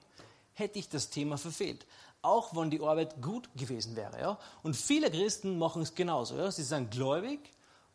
[0.53, 1.87] hätte ich das Thema verfehlt.
[2.21, 4.19] Auch wenn die Arbeit gut gewesen wäre.
[4.19, 4.39] Ja?
[4.61, 6.37] Und viele Christen machen es genauso.
[6.37, 6.51] Ja?
[6.51, 7.39] Sie sind gläubig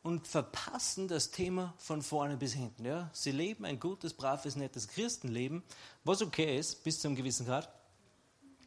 [0.02, 2.84] und verpassen das Thema von vorne bis hinten.
[2.84, 3.10] Ja?
[3.12, 5.62] Sie leben ein gutes, braves, nettes Christenleben,
[6.02, 7.72] was okay ist, bis zu einem gewissen Grad.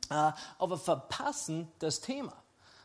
[0.09, 2.33] Äh, aber verpassen das Thema.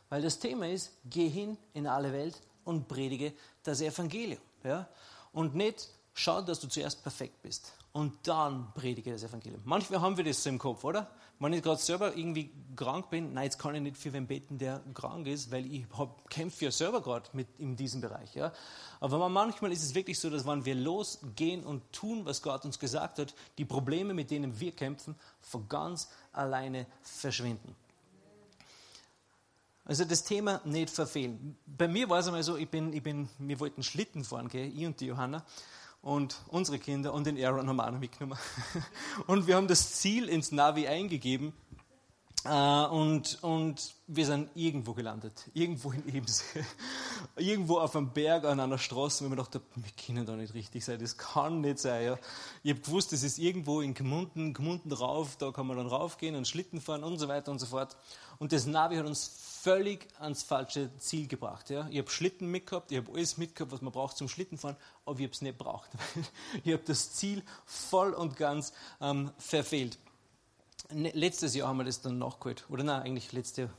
[0.08, 4.40] Weil das Thema ist, geh hin in alle Welt und predige das Evangelium.
[4.64, 4.88] Ja?
[5.32, 9.62] Und nicht schau, dass du zuerst perfekt bist und dann predige das Evangelium.
[9.64, 11.10] Manchmal haben wir das so im Kopf, oder?
[11.42, 14.58] Wenn ich gerade selber irgendwie krank bin, nein, jetzt kann ich nicht für wen beten,
[14.58, 15.86] der krank ist, weil ich
[16.28, 18.34] kämpfe ja selber gerade mit in diesem Bereich.
[18.34, 18.52] Ja?
[19.00, 22.78] Aber manchmal ist es wirklich so, dass wenn wir losgehen und tun, was Gott uns
[22.78, 27.74] gesagt hat, die Probleme, mit denen wir kämpfen, von ganz alleine verschwinden.
[29.86, 31.56] Also das Thema nicht verfehlen.
[31.66, 34.70] Bei mir war es einmal so, ich bin, ich bin, wir wollten Schlitten fahren, gell?
[34.76, 35.42] ich und die Johanna
[36.02, 38.38] und unsere Kinder und den Aaron haben auch noch mitgenommen.
[39.26, 41.52] Und wir haben das Ziel ins Navi eingegeben
[42.44, 46.64] äh, und, und wir sind irgendwo gelandet, irgendwo in Ebensee,
[47.36, 50.82] irgendwo auf einem Berg an einer Straße, und wir dachten, wir können da nicht richtig
[50.82, 52.04] sein, das kann nicht sein.
[52.06, 52.18] Ja.
[52.62, 56.34] Ich habe gewusst, das ist irgendwo in Gmunden, Gmunden rauf, da kann man dann raufgehen
[56.34, 57.94] und Schlitten fahren und so weiter und so fort.
[58.38, 61.70] Und das Navi hat uns völlig ans falsche Ziel gebracht.
[61.70, 61.86] Ja.
[61.90, 65.24] Ich habe Schlitten mitgehabt, ich habe alles mitgehabt, was man braucht zum Schlittenfahren, aber ich
[65.24, 65.90] habe es nicht braucht.
[66.64, 69.98] ich habe das Ziel voll und ganz ähm, verfehlt.
[70.92, 72.64] Ne, letztes Jahr haben wir das dann nachgeholt.
[72.68, 73.70] Oder nein, eigentlich letzte,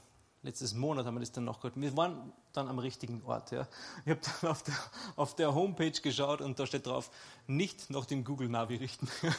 [0.43, 1.73] letztes Monat haben wir das dann nachgeholt.
[1.75, 3.51] Wir waren dann am richtigen Ort.
[3.51, 3.67] Ja.
[4.05, 4.75] Ich habe dann auf der,
[5.15, 7.11] auf der Homepage geschaut und da steht drauf,
[7.47, 9.07] nicht nach dem Google Navi richten.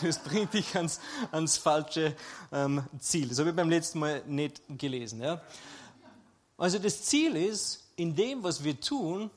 [0.00, 0.98] Das bringt dich ans,
[1.30, 2.16] ans falsche
[2.50, 3.28] ähm, Ziel.
[3.28, 5.20] Das habe ich beim letzten Mal nicht gelesen.
[5.20, 5.40] Ja.
[6.56, 9.30] Also das Ziel ist, in dem, was wir tun,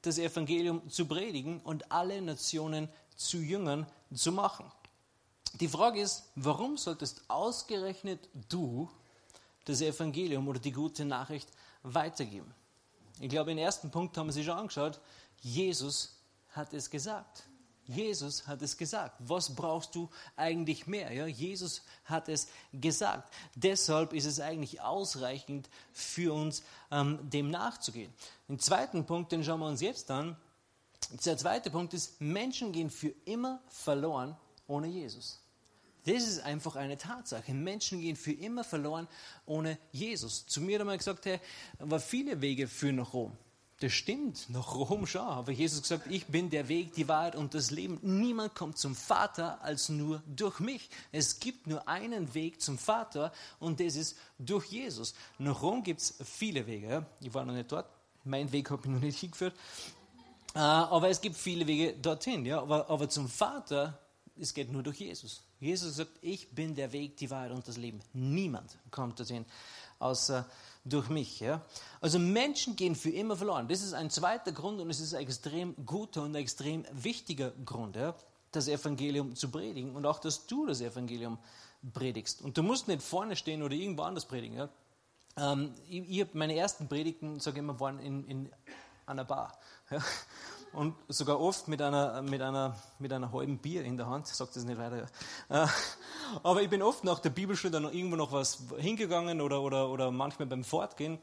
[0.00, 4.64] das Evangelium zu predigen und alle Nationen zu Jüngern zu machen.
[5.54, 8.88] Die Frage ist, warum solltest ausgerechnet du
[9.64, 11.48] das Evangelium oder die gute Nachricht
[11.82, 12.52] weitergeben?
[13.20, 15.00] Ich glaube, im ersten Punkt haben wir sich schon angeschaut.
[15.40, 16.16] Jesus
[16.50, 17.44] hat es gesagt.
[17.84, 19.16] Jesus hat es gesagt.
[19.18, 21.12] Was brauchst du eigentlich mehr?
[21.12, 23.34] Ja, Jesus hat es gesagt.
[23.54, 28.12] Deshalb ist es eigentlich ausreichend für uns, ähm, dem nachzugehen.
[28.48, 30.36] Den zweiten Punkt, den schauen wir uns jetzt an.
[31.24, 34.36] Der zweite Punkt ist, Menschen gehen für immer verloren
[34.68, 35.40] ohne Jesus.
[36.06, 37.52] Das ist einfach eine Tatsache.
[37.52, 39.06] Menschen gehen für immer verloren
[39.46, 40.46] ohne Jesus.
[40.46, 41.40] Zu mir hat er mal gesagt, hey,
[41.78, 43.36] aber viele Wege führen nach Rom.
[43.80, 45.22] Das stimmt, nach Rom schon.
[45.22, 47.98] Aber Jesus gesagt, ich bin der Weg, die Wahrheit und das Leben.
[48.02, 50.90] Niemand kommt zum Vater als nur durch mich.
[51.12, 55.14] Es gibt nur einen Weg zum Vater und das ist durch Jesus.
[55.38, 57.06] Nach Rom gibt es viele Wege.
[57.20, 57.86] Ich war noch nicht dort.
[58.24, 59.54] Mein Weg habe ich noch nicht hingeführt.
[60.54, 62.50] Äh, aber es gibt viele Wege dorthin.
[62.52, 63.98] Aber zum Vater,
[64.40, 65.42] es geht nur durch Jesus.
[65.60, 68.00] Jesus sagt, ich bin der Weg, die Wahrheit und das Leben.
[68.12, 69.44] Niemand kommt dorthin,
[69.98, 70.48] außer
[70.84, 71.40] durch mich.
[71.40, 71.64] Ja?
[72.00, 73.68] Also Menschen gehen für immer verloren.
[73.68, 77.96] Das ist ein zweiter Grund und es ist ein extrem guter und extrem wichtiger Grund,
[77.96, 78.14] ja?
[78.52, 81.38] das Evangelium zu predigen und auch, dass du das Evangelium
[81.92, 82.42] predigst.
[82.42, 84.56] Und du musst nicht vorne stehen oder irgendwo anders predigen.
[84.56, 84.68] Ja?
[85.36, 88.50] Ähm, ich, ich meine ersten Predigten, sage ich immer, waren in, in
[89.06, 89.58] einer Bar.
[89.90, 89.98] Ja?
[90.72, 94.54] Und sogar oft mit einer, mit einer, mit einer halben Bier in der Hand, sagt
[94.54, 95.08] das nicht weiter.
[95.48, 95.66] Äh,
[96.42, 100.10] aber ich bin oft nach der Bibelschule dann irgendwo noch was hingegangen oder, oder, oder
[100.10, 101.18] manchmal beim Fortgehen.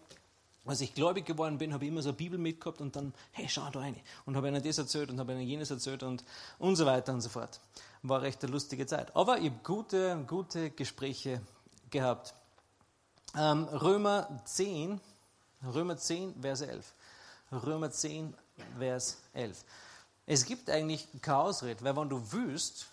[0.66, 3.48] Als ich gläubig geworden bin, habe ich immer so eine Bibel mitgehabt und dann, hey,
[3.48, 3.96] schau da rein.
[4.26, 6.26] Und habe ihnen das erzählt und habe ihnen jenes erzählt und,
[6.60, 7.62] und so weiter und so fort.
[8.04, 9.16] War recht eine lustige Zeit.
[9.16, 11.40] Aber ich habe gute, gute Gespräche
[11.90, 12.34] gehabt.
[13.34, 15.00] Ähm, Römer 10,
[15.74, 16.94] Römer 10, Vers 11.
[17.52, 18.34] Römer 10,
[18.78, 19.64] Vers 11.
[20.26, 22.88] Es gibt eigentlich keine weil wenn du wüsst,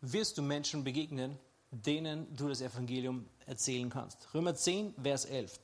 [0.00, 1.38] wirst du Menschen begegnen,
[1.70, 4.28] denen du das Evangelium erzählen kannst.
[4.34, 5.60] Römer 10, Vers 11.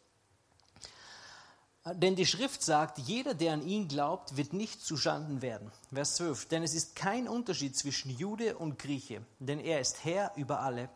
[1.94, 5.70] Denn die Schrift sagt, jeder, der an ihn glaubt, wird nicht zuschanden werden.
[5.92, 6.46] Vers 12.
[6.46, 10.88] Denn es ist kein Unterschied zwischen Jude und Grieche, denn er ist Herr über alle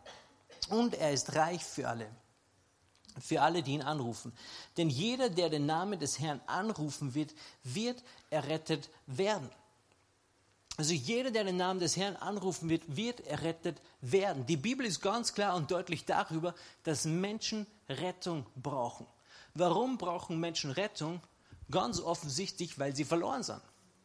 [0.69, 2.09] und er ist reich für alle.
[3.19, 4.31] Für alle, die ihn anrufen.
[4.77, 9.49] Denn jeder, der den Namen des Herrn anrufen wird, wird errettet werden.
[10.77, 14.45] Also jeder, der den Namen des Herrn anrufen wird, wird errettet werden.
[14.45, 19.05] Die Bibel ist ganz klar und deutlich darüber, dass Menschen Rettung brauchen.
[19.53, 21.21] Warum brauchen Menschen Rettung?
[21.69, 23.61] Ganz offensichtlich, weil sie verloren sind.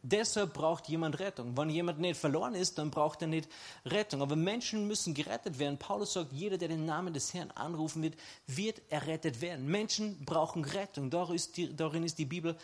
[0.09, 1.57] Deshalb braucht jemand Rettung.
[1.57, 3.49] Wenn jemand nicht verloren ist, dann braucht er nicht
[3.85, 4.21] Rettung.
[4.21, 5.77] Aber Menschen müssen gerettet werden.
[5.77, 8.15] Paulus sagt, jeder, der den Namen des Herrn anrufen wird,
[8.47, 9.65] wird errettet werden.
[9.67, 11.09] Menschen brauchen Rettung.
[11.09, 12.55] Darin ist die Bibel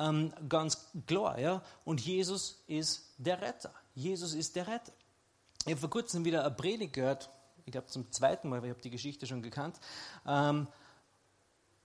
[0.00, 1.38] ähm, ganz klar.
[1.38, 1.62] Ja?
[1.84, 3.72] Und Jesus ist der Retter.
[3.94, 4.92] Jesus ist der Retter.
[5.66, 7.30] Ich habe vor kurzem wieder eine Predigt gehört.
[7.64, 9.76] Ich glaube zum zweiten Mal, weil ich habe die Geschichte schon gekannt.
[10.26, 10.66] Ähm,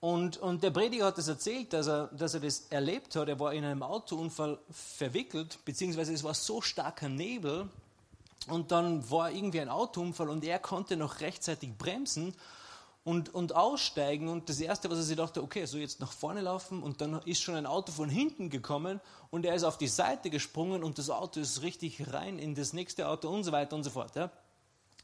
[0.04, 3.26] und, und der Prediger hat das erzählt, dass er, dass er das erlebt hat.
[3.26, 7.70] Er war in einem Autounfall verwickelt, beziehungsweise es war so starker Nebel.
[8.48, 12.34] Und dann war irgendwie ein Autounfall und er konnte noch rechtzeitig bremsen
[13.02, 14.28] und, und aussteigen.
[14.28, 16.82] Und das Erste, was er sich dachte, okay, so jetzt nach vorne laufen.
[16.82, 20.28] Und dann ist schon ein Auto von hinten gekommen und er ist auf die Seite
[20.28, 23.84] gesprungen und das Auto ist richtig rein in das nächste Auto und so weiter und
[23.84, 24.14] so fort.
[24.16, 24.30] Ja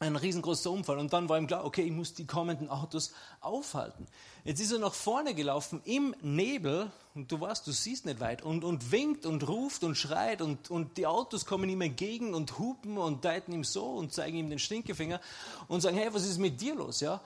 [0.03, 0.99] ein riesengroßer Unfall.
[0.99, 4.07] Und dann war ihm klar, okay, ich muss die kommenden Autos aufhalten.
[4.45, 8.41] Jetzt ist er nach vorne gelaufen im Nebel und du weißt, du siehst nicht weit
[8.41, 12.59] und, und winkt und ruft und schreit und, und die Autos kommen ihm entgegen und
[12.59, 15.21] hupen und deuten ihm so und zeigen ihm den Stinkefinger
[15.69, 17.01] und sagen, hey, was ist mit dir los?
[17.01, 17.21] Ja?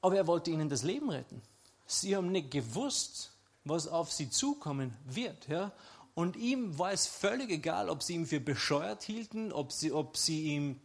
[0.00, 1.40] Aber er wollte ihnen das Leben retten.
[1.86, 3.30] Sie haben nicht gewusst,
[3.64, 5.46] was auf sie zukommen wird.
[5.46, 5.70] Ja?
[6.16, 10.16] Und ihm war es völlig egal, ob sie ihn für bescheuert hielten, ob sie, ob
[10.16, 10.80] sie ihm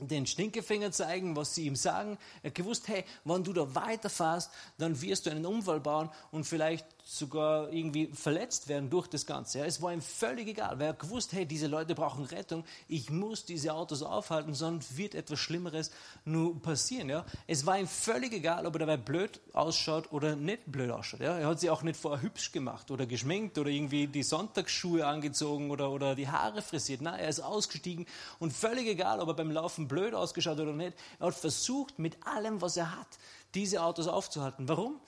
[0.00, 2.18] den Stinkefinger zeigen, was sie ihm sagen.
[2.42, 6.44] Er hat gewusst, hey, wenn du da weiterfährst, dann wirst du einen Unfall bauen und
[6.44, 9.58] vielleicht sogar irgendwie verletzt werden durch das Ganze.
[9.58, 13.10] Ja, es war ihm völlig egal, weil er gewusst, hey, diese Leute brauchen Rettung, ich
[13.10, 15.90] muss diese Autos aufhalten, sonst wird etwas Schlimmeres
[16.24, 17.08] nur passieren.
[17.08, 17.26] Ja.
[17.48, 21.18] Es war ihm völlig egal, ob er dabei blöd ausschaut oder nicht blöd ausschaut.
[21.18, 21.36] Ja.
[21.36, 25.72] Er hat sich auch nicht vorher hübsch gemacht oder geschminkt oder irgendwie die Sonntagsschuhe angezogen
[25.72, 27.00] oder, oder die Haare frisiert.
[27.00, 28.06] Nein, er ist ausgestiegen
[28.38, 30.96] und völlig egal, ob er beim Laufen blöd ausgeschaut oder nicht.
[31.18, 33.18] Er hat versucht, mit allem, was er hat,
[33.54, 34.68] diese Autos aufzuhalten.
[34.68, 35.00] Warum?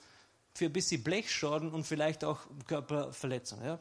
[0.53, 3.63] Für ein bisschen Blechschaden und vielleicht auch Körperverletzung.
[3.63, 3.79] Ja?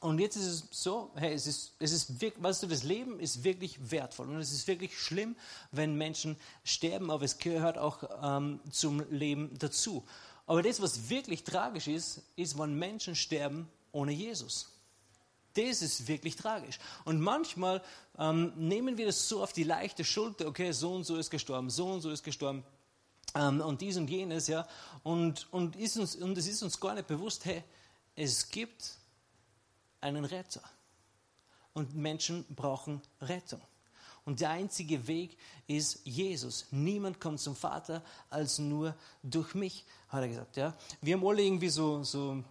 [0.00, 3.18] Und jetzt ist es so, hey, es ist, es ist wirklich, weißt du, das Leben
[3.18, 5.34] ist wirklich wertvoll und es ist wirklich schlimm,
[5.72, 10.04] wenn Menschen sterben, aber es gehört auch ähm, zum Leben dazu.
[10.46, 14.68] Aber das, was wirklich tragisch ist, ist, wenn Menschen sterben ohne Jesus.
[15.54, 16.78] Das ist wirklich tragisch.
[17.04, 17.80] Und manchmal
[18.18, 21.70] ähm, nehmen wir das so auf die leichte Schulter, okay, so und so ist gestorben,
[21.70, 22.64] so und so ist gestorben
[23.34, 24.66] ähm, und dies und jenes, ja.
[25.02, 27.62] Und, und, ist uns, und es ist uns gar nicht bewusst, hey,
[28.16, 28.96] es gibt
[30.00, 30.62] einen Retter.
[31.72, 33.60] Und Menschen brauchen Rettung.
[34.24, 36.66] Und der einzige Weg ist Jesus.
[36.70, 40.56] Niemand kommt zum Vater als nur durch mich, hat er gesagt.
[40.56, 40.74] Ja?
[41.02, 42.42] Wir haben alle irgendwie so, so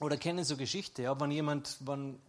[0.00, 1.18] oder kennen so Geschichte, ja?
[1.18, 2.20] wenn jemand, wenn,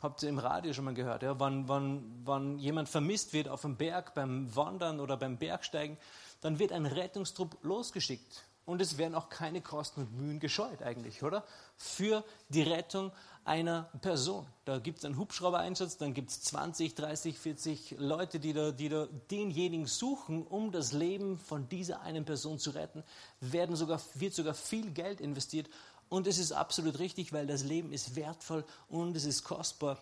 [0.00, 1.40] habt ihr im Radio schon mal gehört, ja?
[1.40, 5.96] wenn, wenn, wenn jemand vermisst wird auf dem Berg beim Wandern oder beim Bergsteigen,
[6.40, 8.44] dann wird ein Rettungstrupp losgeschickt.
[8.66, 11.44] Und es werden auch keine Kosten und Mühen gescheut eigentlich, oder?
[11.76, 13.10] Für die Rettung
[13.44, 14.46] einer Person.
[14.64, 18.88] Da gibt es einen Hubschrauber-Einsatz, dann gibt es 20, 30, 40 Leute, die da, die
[18.88, 23.02] da denjenigen suchen, um das Leben von dieser einen Person zu retten.
[23.40, 25.68] Werden sogar, wird sogar viel Geld investiert.
[26.08, 29.98] Und es ist absolut richtig, weil das Leben ist wertvoll und es ist kostbar.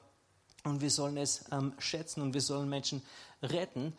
[0.65, 3.03] Und wir sollen es ähm, schätzen und wir sollen Menschen
[3.43, 3.97] retten.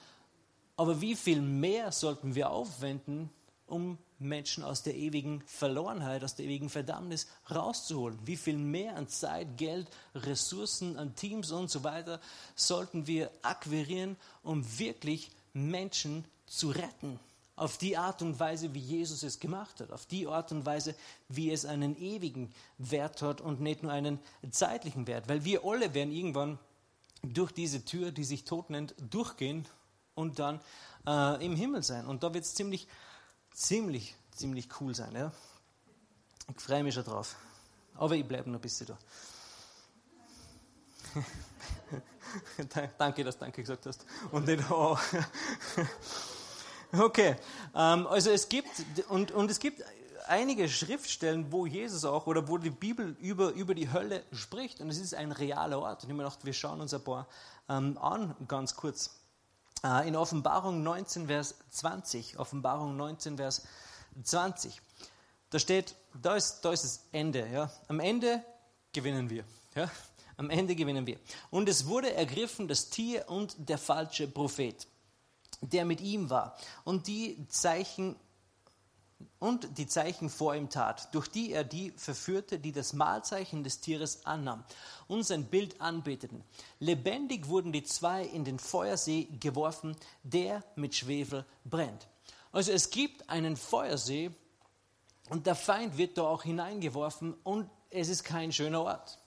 [0.79, 3.29] Aber wie viel mehr sollten wir aufwenden,
[3.67, 8.17] um Menschen aus der ewigen Verlorenheit, aus der ewigen Verdammnis rauszuholen?
[8.23, 12.21] Wie viel mehr an Zeit, Geld, Ressourcen, an Teams und so weiter
[12.55, 17.19] sollten wir akquirieren, um wirklich Menschen zu retten?
[17.57, 20.95] Auf die Art und Weise, wie Jesus es gemacht hat, auf die Art und Weise,
[21.27, 24.17] wie es einen ewigen Wert hat und nicht nur einen
[24.49, 25.27] zeitlichen Wert.
[25.27, 26.57] Weil wir alle werden irgendwann
[27.21, 29.65] durch diese Tür, die sich tot nennt, durchgehen
[30.19, 30.60] und dann
[31.08, 32.05] äh, im Himmel sein.
[32.05, 32.88] Und da wird es ziemlich,
[33.53, 35.15] ziemlich, ziemlich cool sein.
[35.15, 35.32] Ja?
[36.49, 37.36] Ich freue mich schon drauf.
[37.95, 38.97] Aber ich bleibe noch ein bisschen da.
[42.97, 44.05] danke, dass du Danke gesagt hast.
[44.32, 44.97] Und nicht oh.
[46.91, 47.36] Okay,
[47.75, 49.84] ähm, also es gibt, und, und es gibt
[50.27, 54.82] einige Schriftstellen, wo Jesus auch oder wo die Bibel über, über die Hölle spricht.
[54.82, 56.03] Und es ist ein realer Ort.
[56.03, 57.27] Und ich habe mir gedacht, wir schauen uns ein paar
[57.69, 59.18] ähm, an, ganz kurz.
[59.83, 62.37] Äh, in Offenbarung 19, Vers 20.
[62.37, 63.63] Offenbarung 19, Vers
[64.23, 64.81] 20.
[65.49, 67.47] Da steht, da ist, da ist das Ende.
[67.47, 67.71] Ja.
[67.87, 68.43] Am Ende
[68.93, 69.43] gewinnen wir.
[69.75, 69.89] Ja.
[70.37, 71.19] Am Ende gewinnen wir.
[71.49, 74.87] Und es wurde ergriffen das Tier und der falsche Prophet,
[75.61, 76.57] der mit ihm war.
[76.85, 78.15] Und die Zeichen
[79.39, 83.79] und die Zeichen vor ihm tat, durch die er die verführte, die das Mahlzeichen des
[83.79, 84.63] Tieres annahm
[85.08, 86.43] und sein Bild anbeteten.
[86.79, 92.08] Lebendig wurden die zwei in den Feuersee geworfen, der mit Schwefel brennt.
[92.51, 94.32] Also es gibt einen Feuersee
[95.29, 99.19] und der Feind wird da auch hineingeworfen und es ist kein schöner Ort.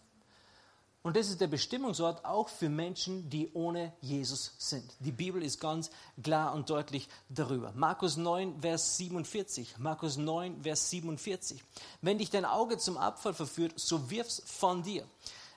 [1.02, 4.88] Und das ist der Bestimmungsort auch für Menschen, die ohne Jesus sind.
[5.00, 5.90] Die Bibel ist ganz
[6.22, 7.72] klar und deutlich darüber.
[7.74, 9.78] Markus 9, Vers 47.
[9.78, 11.62] Markus 9, Vers 47.
[12.02, 15.04] Wenn dich dein Auge zum Abfall verführt, so wirf's von dir.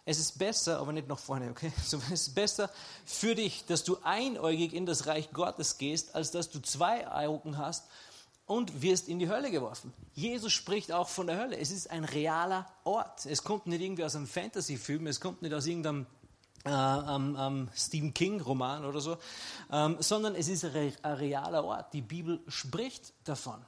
[0.03, 1.71] Es ist besser, aber nicht nach vorne, okay?
[1.84, 2.71] So, es ist besser
[3.05, 7.60] für dich, dass du einäugig in das Reich Gottes gehst, als dass du zwei Augen
[7.60, 7.84] hast
[8.45, 9.93] und wirst in die Hölle geworfen.
[10.13, 11.58] Jesus spricht auch von der Hölle.
[11.58, 13.25] Es ist ein realer Ort.
[13.25, 16.05] Es kommt nicht irgendwie aus einem Fantasy-Film, es kommt nicht aus irgendeinem
[16.65, 19.17] äh, ähm, ähm, Stephen King-Roman oder so,
[19.71, 21.93] ähm, sondern es ist ein realer Ort.
[21.93, 23.63] Die Bibel spricht davon.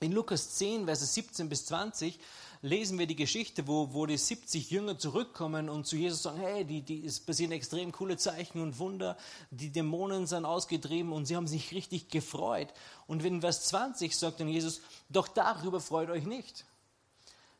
[0.00, 2.18] In Lukas 10, Verse 17 bis 20
[2.66, 6.64] lesen wir die Geschichte, wo, wo die 70 Jünger zurückkommen und zu Jesus sagen, hey,
[6.64, 9.16] die, die, es passieren extrem coole Zeichen und Wunder,
[9.50, 12.74] die Dämonen sind ausgetrieben und sie haben sich richtig gefreut.
[13.06, 16.64] Und in Vers 20 sagt dann Jesus, doch darüber freut euch nicht,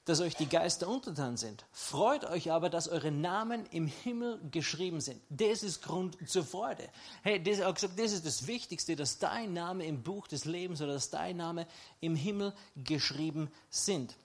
[0.06, 1.64] dass euch die Geister untertan sind.
[1.72, 5.20] Freut euch aber, dass eure Namen im Himmel geschrieben sind.
[5.30, 6.88] Das ist Grund zur Freude.
[7.22, 11.10] Hey, das, das ist das Wichtigste, dass dein Name im Buch des Lebens oder dass
[11.10, 11.66] dein Name
[12.00, 14.16] im Himmel geschrieben sind.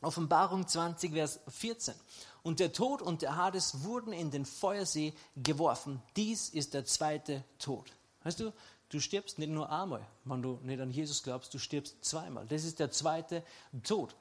[0.00, 1.94] Offenbarung 20, Vers 14.
[2.42, 6.02] Und der Tod und der Hades wurden in den Feuersee geworfen.
[6.16, 7.92] Dies ist der zweite Tod.
[8.22, 8.52] Weißt du,
[8.88, 12.46] du stirbst nicht nur einmal, wenn du nicht an Jesus glaubst, du stirbst zweimal.
[12.46, 13.44] Das ist der zweite
[13.84, 14.14] Tod.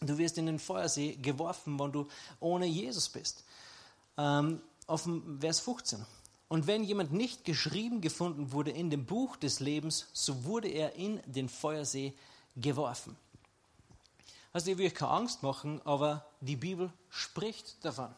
[0.00, 2.06] Du wirst in den Feuersee geworfen, wenn du
[2.38, 3.44] ohne Jesus bist.
[4.16, 5.08] Ähm, auf
[5.40, 6.04] Vers 15.
[6.48, 10.94] Und wenn jemand nicht geschrieben gefunden wurde in dem Buch des Lebens, so wurde er
[10.94, 12.14] in den Feuersee
[12.56, 13.16] geworfen.
[14.52, 18.14] Also ich will euch keine Angst machen, aber die Bibel spricht davon.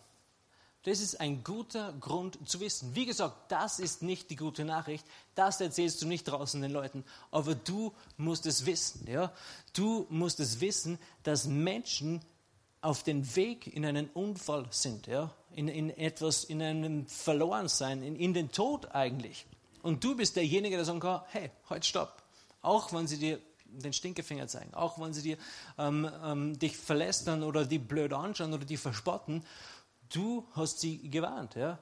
[0.84, 2.94] Das ist ein guter Grund zu wissen.
[2.96, 5.06] Wie gesagt, das ist nicht die gute Nachricht.
[5.36, 7.04] Das erzählst du nicht draußen den Leuten.
[7.30, 9.06] Aber du musst es wissen.
[9.08, 9.32] Ja?
[9.74, 12.20] Du musst es wissen, dass Menschen
[12.80, 15.06] auf dem Weg in einen Unfall sind.
[15.06, 15.30] Ja?
[15.54, 19.46] In, in etwas, in einem Verlorensein, in, in den Tod eigentlich.
[19.82, 22.24] Und du bist derjenige, der sagen kann, hey, halt stopp.
[22.60, 23.38] Auch wenn sie dir
[23.80, 25.38] den Stinkefinger zeigen, auch wenn sie dir,
[25.78, 29.44] ähm, ähm, dich verlästern oder die blöd anschauen oder die verspotten,
[30.10, 31.54] du hast sie gewarnt.
[31.54, 31.78] Ja?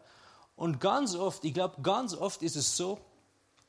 [0.56, 3.00] Und ganz oft, ich glaube, ganz oft ist es so,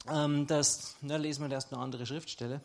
[0.07, 2.61] ähm, dass, na, lesen wir erst eine andere Schriftstelle.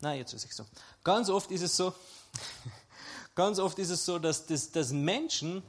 [0.00, 0.66] Na, jetzt ist es so.
[1.02, 1.94] Ganz oft ist es so,
[3.34, 5.62] ganz oft ist es so, dass, dass, dass Menschen,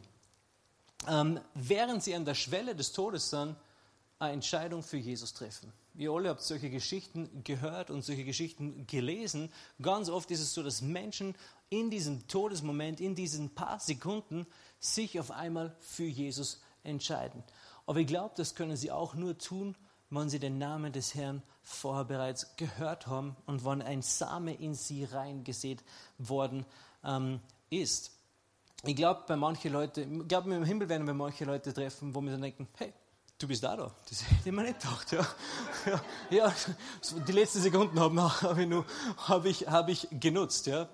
[1.08, 3.56] ähm, während sie an der Schwelle des Todes sind,
[4.19, 5.71] eine Entscheidung für Jesus treffen.
[5.97, 9.51] Ihr alle habt solche Geschichten gehört und solche Geschichten gelesen.
[9.81, 11.33] Ganz oft ist es so, dass Menschen
[11.69, 14.45] in diesem Todesmoment, in diesen paar Sekunden,
[14.79, 17.43] sich auf einmal für Jesus entscheiden.
[17.88, 19.75] Aber ich glaube, das können sie auch nur tun,
[20.12, 24.75] wenn sie den Namen des Herrn vorher bereits gehört haben und wann ein Same in
[24.75, 25.83] sie reingesät
[26.19, 26.63] worden
[27.03, 27.39] ähm,
[27.71, 28.12] ist.
[28.83, 32.21] Ich glaube, bei manchen Leuten, ich glaube, im Himmel werden wir manche Leute treffen, wo
[32.21, 32.93] wir dann denken, hey,
[33.39, 33.91] du bist da da.
[34.10, 35.12] Das hätte ich mir nicht gedacht.
[35.12, 35.28] Ja,
[36.32, 36.54] ja, ja
[37.28, 38.67] die letzten Sekunden habe hab ich,
[39.28, 40.67] hab ich, hab ich genutzt.
[40.67, 40.88] Ja.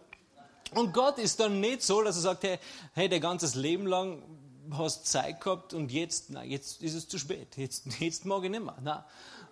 [0.74, 2.60] Und Gott ist dann nicht so, dass er sagt, hey,
[2.94, 4.24] hey dein ganzes Leben lang
[4.72, 7.58] hast Zeit gehabt und jetzt, na, jetzt ist es zu spät.
[7.58, 8.78] Jetzt, jetzt mag ich nicht mehr.
[8.82, 9.04] Nein.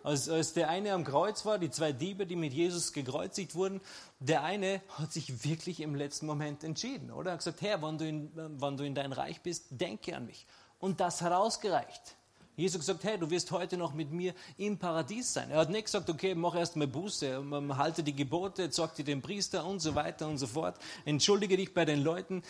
[0.03, 3.81] Als, als der eine am Kreuz war, die zwei Diebe, die mit Jesus gekreuzigt wurden,
[4.19, 7.29] der eine hat sich wirklich im letzten Moment entschieden, oder?
[7.29, 10.25] Er hat gesagt, Herr, wenn du in, wenn du in dein Reich bist, denke an
[10.25, 10.47] mich.
[10.79, 12.15] Und das hat ausgereicht.
[12.61, 15.49] Jesus gesagt, hey, du wirst heute noch mit mir im Paradies sein.
[15.49, 17.43] Er hat nicht gesagt, okay, mach erst mal Buße,
[17.75, 20.75] halte die Gebote, zeig dir den Priester und so weiter und so fort.
[21.03, 22.43] Entschuldige dich bei den Leuten.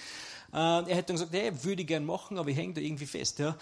[0.53, 3.05] Äh, er hätte dann gesagt, hey, würde ich gern machen, aber ich hänge da irgendwie
[3.05, 3.39] fest.
[3.39, 3.55] Ja.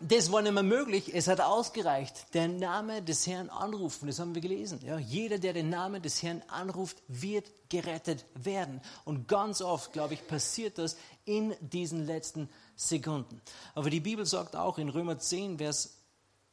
[0.00, 1.14] Das war nicht mehr möglich.
[1.14, 2.32] Es hat ausgereicht.
[2.32, 4.06] Der Name des Herrn anrufen.
[4.06, 4.80] Das haben wir gelesen.
[4.84, 8.80] Ja, jeder, der den Namen des Herrn anruft, wird gerettet werden.
[9.04, 10.96] Und ganz oft, glaube ich, passiert das
[11.26, 13.42] in diesen letzten Sekunden.
[13.74, 15.98] Aber die Bibel sagt auch in Römer 10, Vers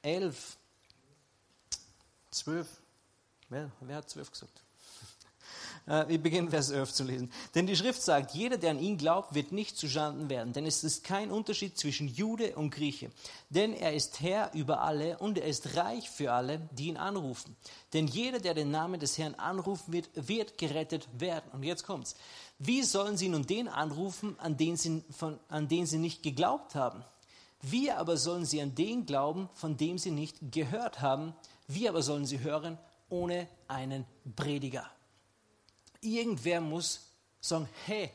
[0.01, 0.57] 11,
[2.31, 2.67] 12,
[3.49, 4.66] wer, wer hat 12 gesagt?
[5.87, 7.31] Äh, wir beginnen Vers 11 zu lesen.
[7.55, 10.53] Denn die Schrift sagt, jeder, der an ihn glaubt, wird nicht zustanden werden.
[10.53, 13.09] Denn es ist kein Unterschied zwischen Jude und Grieche.
[13.49, 17.55] Denn er ist Herr über alle und er ist reich für alle, die ihn anrufen.
[17.93, 21.49] Denn jeder, der den Namen des Herrn anrufen wird, wird gerettet werden.
[21.53, 22.15] Und jetzt kommt's.
[22.59, 26.75] Wie sollen sie nun den anrufen, an den sie, von, an den sie nicht geglaubt
[26.75, 27.03] haben?
[27.61, 31.33] Wie aber sollen sie an den glauben, von dem sie nicht gehört haben?
[31.67, 32.77] Wie aber sollen sie hören
[33.09, 34.85] ohne einen Prediger.
[36.01, 38.11] Irgendwer muss sagen, hey,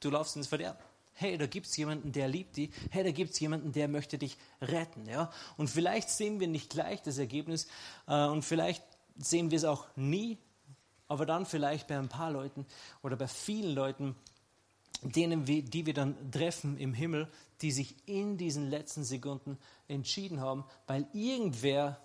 [0.00, 0.78] du laufst ins Verderben.
[1.14, 2.70] Hey, da gibt es jemanden, der liebt dich.
[2.90, 5.06] Hey, da gibt es jemanden, der möchte dich retten.
[5.06, 5.30] Ja?
[5.56, 7.68] Und vielleicht sehen wir nicht gleich das Ergebnis
[8.06, 8.82] äh, und vielleicht
[9.16, 10.38] sehen wir es auch nie,
[11.08, 12.66] aber dann vielleicht bei ein paar Leuten
[13.02, 14.16] oder bei vielen Leuten,
[15.02, 17.28] denen wir, die wir dann treffen im Himmel,
[17.60, 19.58] die sich in diesen letzten Sekunden
[19.88, 22.00] entschieden haben, weil irgendwer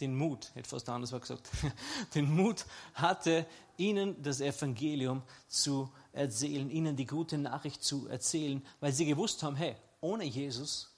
[0.00, 1.48] den Mut, hätte fast anders gesagt,
[2.14, 3.46] den Mut hatte,
[3.76, 9.56] ihnen das Evangelium zu erzählen, ihnen die gute Nachricht zu erzählen, weil sie gewusst haben,
[9.56, 10.90] hey, ohne Jesus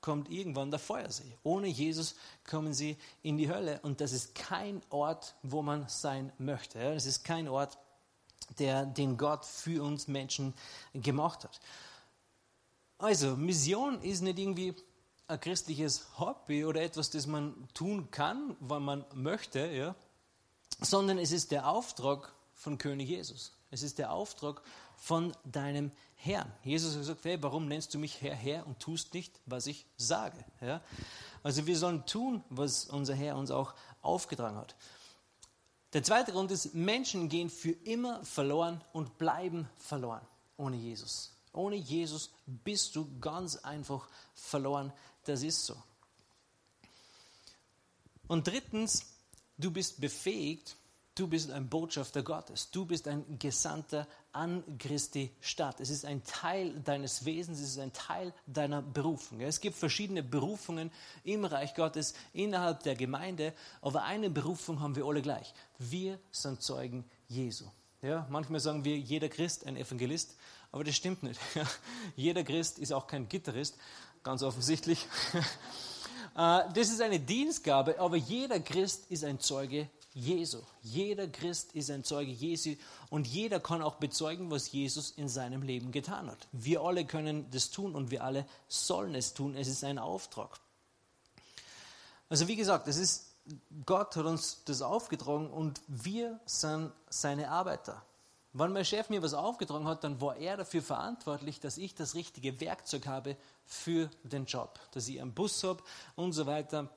[0.00, 1.36] kommt irgendwann der Feuersee.
[1.42, 2.14] Ohne Jesus
[2.48, 6.78] kommen sie in die Hölle und das ist kein Ort, wo man sein möchte.
[6.78, 7.78] Das ist kein Ort,
[8.58, 10.54] der, den Gott für uns Menschen
[10.94, 11.60] gemacht hat.
[12.98, 14.74] Also, Mission ist nicht irgendwie
[15.30, 19.94] ein christliches Hobby oder etwas, das man tun kann, wenn man möchte, ja,
[20.80, 23.52] sondern es ist der Auftrag von König Jesus.
[23.70, 24.62] Es ist der Auftrag
[24.96, 26.52] von deinem Herrn.
[26.64, 29.86] Jesus hat gesagt, hey, warum nennst du mich Herr, Herr und tust nicht, was ich
[29.96, 30.44] sage?
[30.60, 30.82] Ja?
[31.42, 34.74] Also wir sollen tun, was unser Herr uns auch aufgetragen hat.
[35.92, 40.26] Der zweite Grund ist, Menschen gehen für immer verloren und bleiben verloren
[40.60, 41.32] ohne Jesus.
[41.52, 44.92] Ohne Jesus bist du ganz einfach verloren.
[45.30, 45.76] Das ist so.
[48.26, 49.06] Und drittens,
[49.58, 50.74] du bist befähigt,
[51.14, 52.72] du bist ein Botschafter Gottes.
[52.72, 55.78] Du bist ein Gesandter an Christi Stadt.
[55.78, 59.40] Es ist ein Teil deines Wesens, es ist ein Teil deiner Berufung.
[59.40, 60.90] Es gibt verschiedene Berufungen
[61.22, 65.54] im Reich Gottes, innerhalb der Gemeinde, aber eine Berufung haben wir alle gleich.
[65.78, 67.66] Wir sind Zeugen Jesu.
[68.02, 70.34] Ja, manchmal sagen wir, jeder Christ ein Evangelist,
[70.72, 71.38] aber das stimmt nicht.
[72.16, 73.76] jeder Christ ist auch kein Gitarrist,
[74.22, 75.06] ganz offensichtlich.
[76.36, 80.58] Äh, das ist eine Dienstgabe, aber jeder Christ ist ein Zeuge Jesu.
[80.82, 82.76] Jeder Christ ist ein Zeuge Jesu
[83.10, 86.48] und jeder kann auch bezeugen, was Jesus in seinem Leben getan hat.
[86.52, 89.56] Wir alle können das tun und wir alle sollen es tun.
[89.56, 90.60] Es ist ein Auftrag.
[92.28, 93.34] Also wie gesagt, es ist,
[93.84, 98.04] Gott hat uns das aufgetragen und wir sind seine Arbeiter.
[98.52, 102.14] Wenn mein Chef mir was aufgetragen hat, dann war er dafür verantwortlich, dass ich das
[102.14, 104.80] richtige Werkzeug habe für den Job.
[104.92, 105.82] Dass ich einen Bus habe
[106.16, 106.88] und so weiter.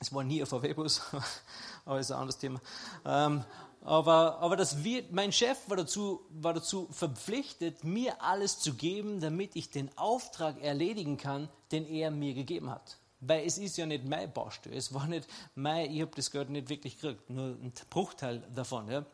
[0.00, 1.02] Es war nie ein VW-Bus,
[1.84, 2.60] aber ist ein anderes Thema.
[3.04, 3.44] Ähm,
[3.80, 9.20] aber, aber das wird, mein Chef war dazu, war dazu verpflichtet, mir alles zu geben,
[9.20, 12.98] damit ich den Auftrag erledigen kann, den er mir gegeben hat.
[13.20, 16.50] Weil es ist ja nicht mein Baustelle, es war nicht mein, ich habe das Geld
[16.50, 18.90] nicht wirklich gekriegt, nur ein Bruchteil davon.
[18.90, 19.06] Ja.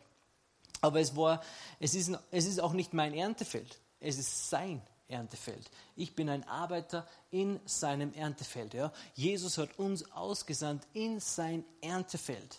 [0.82, 1.42] Aber es, war,
[1.80, 5.70] es, ist, es ist auch nicht mein Erntefeld, es ist sein Erntefeld.
[5.94, 8.74] Ich bin ein Arbeiter in seinem Erntefeld.
[8.74, 8.92] Ja.
[9.14, 12.58] Jesus hat uns ausgesandt in sein Erntefeld.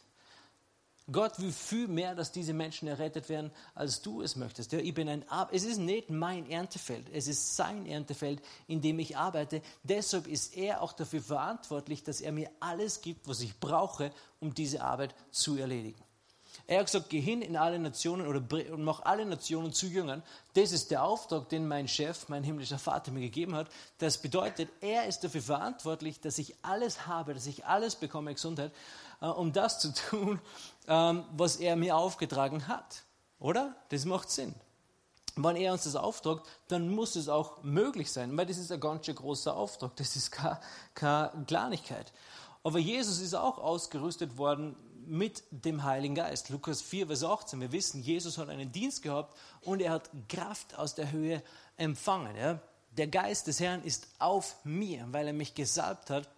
[1.12, 4.72] Gott will viel mehr, dass diese Menschen errettet werden, als du es möchtest.
[4.72, 8.80] Ja, ich bin ein Ar es ist nicht mein Erntefeld, es ist sein Erntefeld, in
[8.80, 9.62] dem ich arbeite.
[9.84, 14.54] Deshalb ist er auch dafür verantwortlich, dass er mir alles gibt, was ich brauche, um
[14.54, 16.02] diese Arbeit zu erledigen.
[16.66, 18.42] Er hat gesagt, geh hin in alle Nationen oder
[18.78, 20.24] mach alle Nationen zu Jüngern.
[20.54, 23.68] Das ist der Auftrag, den mein Chef, mein himmlischer Vater mir gegeben hat.
[23.98, 28.72] Das bedeutet, er ist dafür verantwortlich, dass ich alles habe, dass ich alles bekomme, Gesundheit,
[29.22, 30.40] äh, um das zu tun,
[30.88, 33.04] ähm, was er mir aufgetragen hat.
[33.40, 33.76] Oder?
[33.90, 34.56] Das macht Sinn.
[35.36, 38.80] Wenn er uns das auftragt, dann muss es auch möglich sein, weil das ist ein
[38.80, 39.96] ganz schön großer Auftrag.
[39.96, 40.60] Das ist keine
[41.48, 42.14] Kleinigkeit.
[42.64, 44.76] Aber Jesus ist auch ausgerüstet worden
[45.08, 46.50] mit dem Heiligen Geist.
[46.50, 47.62] Lukas 4, Vers 18.
[47.62, 51.42] Wir wissen, Jesus hat einen Dienst gehabt und er hat Kraft aus der Höhe
[51.78, 52.36] empfangen.
[52.36, 52.60] Ja?
[52.98, 56.30] Der Geist des Herrn ist auf mir, weil er mich gesalbt hat.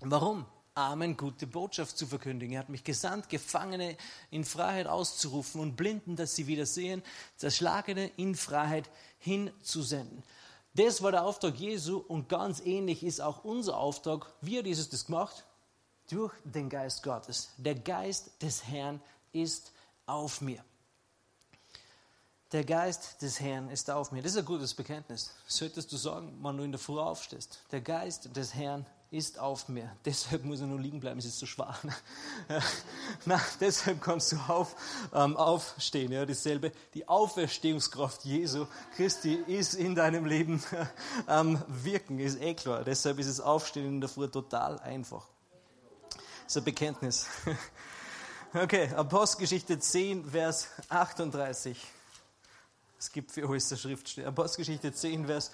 [0.00, 0.46] Warum?
[0.74, 2.54] Armen gute Botschaft zu verkündigen.
[2.54, 3.96] Er hat mich gesandt, Gefangene
[4.30, 7.02] in Freiheit auszurufen und Blinden, dass sie wieder sehen,
[7.36, 8.88] Zerschlagene in Freiheit
[9.18, 10.22] hinzusenden.
[10.74, 14.32] Das war der Auftrag Jesu und ganz ähnlich ist auch unser Auftrag.
[14.40, 15.44] Wie hat Jesus das gemacht?
[16.08, 17.50] Durch den Geist Gottes.
[17.56, 19.00] Der Geist des Herrn
[19.32, 19.72] ist
[20.06, 20.64] auf mir.
[22.52, 24.22] Der Geist des Herrn ist auf mir.
[24.22, 25.32] Das ist ein gutes Bekenntnis.
[25.46, 27.60] Solltest du sagen, wenn du in der Früh aufstehst.
[27.70, 29.94] Der Geist des Herrn ist auf mir.
[30.06, 31.84] Deshalb muss er nur liegen bleiben, es ist zu schwach.
[33.26, 34.74] Na, deshalb kannst du auf,
[35.14, 36.10] ähm, aufstehen.
[36.10, 36.72] Ja, dasselbe.
[36.94, 40.62] Die Auferstehungskraft Jesu Christi ist in deinem Leben
[41.28, 42.82] ähm, Wirken, ist eh klar.
[42.82, 45.26] Deshalb ist es Aufstehen in der Früh total einfach
[46.48, 47.26] so Bekenntnis.
[48.54, 51.78] Okay, Apostelgeschichte 10, Vers 38.
[52.98, 54.26] Es gibt für alles Schriftstelle.
[54.26, 55.50] Apostelgeschichte 10, Vers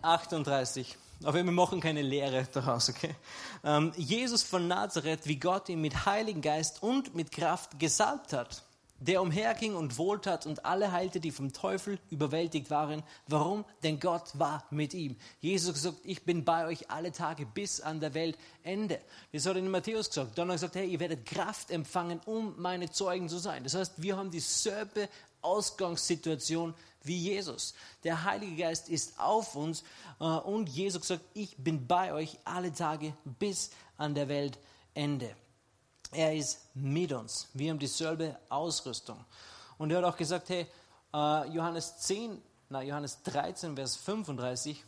[0.00, 0.96] 38.
[1.24, 3.14] aber wir machen keine Lehre daraus, okay?
[3.62, 8.64] Ähm, Jesus von Nazareth, wie Gott ihn mit Heiligen Geist und mit Kraft gesalbt hat
[9.02, 13.02] der umherging und wohltat und alle heilte, die vom Teufel überwältigt waren.
[13.26, 13.64] Warum?
[13.82, 15.16] Denn Gott war mit ihm.
[15.40, 19.00] Jesus gesagt, ich bin bei euch alle Tage bis an der Weltende.
[19.32, 20.38] Das hat er in Matthäus gesagt.
[20.38, 23.64] Dann hat er gesagt, hey, ihr werdet Kraft empfangen, um meine Zeugen zu sein.
[23.64, 25.08] Das heißt, wir haben dieselbe
[25.40, 27.74] Ausgangssituation wie Jesus.
[28.04, 29.82] Der Heilige Geist ist auf uns
[30.20, 35.34] äh, und Jesus sagt, ich bin bei euch alle Tage bis an der Weltende.
[36.12, 37.48] Er ist mit uns.
[37.54, 39.24] Wir haben dieselbe Ausrüstung.
[39.78, 40.66] Und er hat auch gesagt, hey,
[41.14, 44.84] äh, Johannes 10, na, Johannes 13, Vers 35,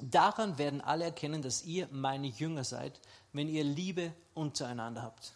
[0.00, 3.00] daran werden alle erkennen, dass ihr meine Jünger seid,
[3.34, 5.34] wenn ihr Liebe untereinander habt.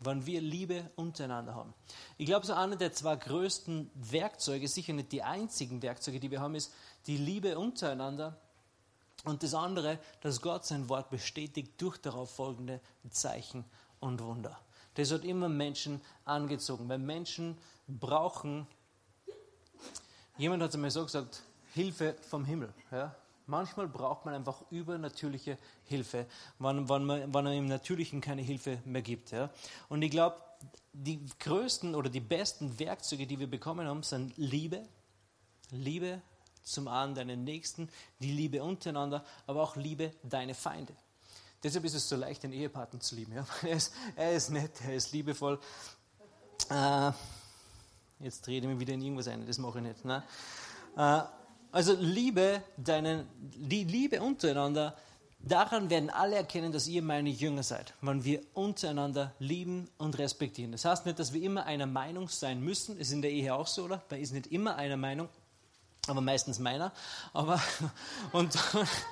[0.00, 1.72] Wenn wir Liebe untereinander haben.
[2.18, 6.40] Ich glaube, so einer der zwei größten Werkzeuge, sicher nicht die einzigen Werkzeuge, die wir
[6.40, 6.74] haben, ist
[7.06, 8.38] die Liebe untereinander.
[9.24, 12.80] Und das andere, dass Gott sein Wort bestätigt durch darauf folgende
[13.10, 13.64] Zeichen
[14.00, 14.58] und Wunder.
[14.94, 18.66] Das hat immer Menschen angezogen, weil Menschen brauchen,
[20.38, 21.42] jemand hat es mir so gesagt,
[21.74, 22.72] Hilfe vom Himmel.
[22.90, 23.14] Ja?
[23.46, 26.26] Manchmal braucht man einfach übernatürliche Hilfe,
[26.58, 29.30] wenn, wenn, man, wenn man im Natürlichen keine Hilfe mehr gibt.
[29.30, 29.50] Ja?
[29.88, 30.36] Und ich glaube,
[30.92, 34.82] die größten oder die besten Werkzeuge, die wir bekommen haben, sind Liebe,
[35.70, 36.22] Liebe
[36.62, 37.88] zum einen deinen Nächsten,
[38.20, 40.94] die Liebe untereinander, aber auch Liebe deine Feinde.
[41.66, 43.32] Deshalb ist es so leicht, den Ehepartner zu lieben.
[43.34, 43.44] Ja?
[43.64, 45.58] Er, ist, er ist nett, er ist liebevoll.
[46.70, 47.10] Äh,
[48.20, 50.04] jetzt drehe ich mich wieder in irgendwas ein, das mache ich nicht.
[50.04, 50.22] Ne?
[50.96, 51.22] Äh,
[51.72, 54.96] also Liebe, deinen, die Liebe untereinander,
[55.40, 60.70] daran werden alle erkennen, dass ihr meine Jünger seid, wenn wir untereinander lieben und respektieren.
[60.70, 62.96] Das heißt nicht, dass wir immer einer Meinung sein müssen.
[62.96, 64.04] Ist in der Ehe auch so, oder?
[64.08, 65.28] Man ist nicht immer einer Meinung
[66.06, 66.92] aber meistens meiner.
[67.32, 67.60] Aber,
[68.32, 68.56] und,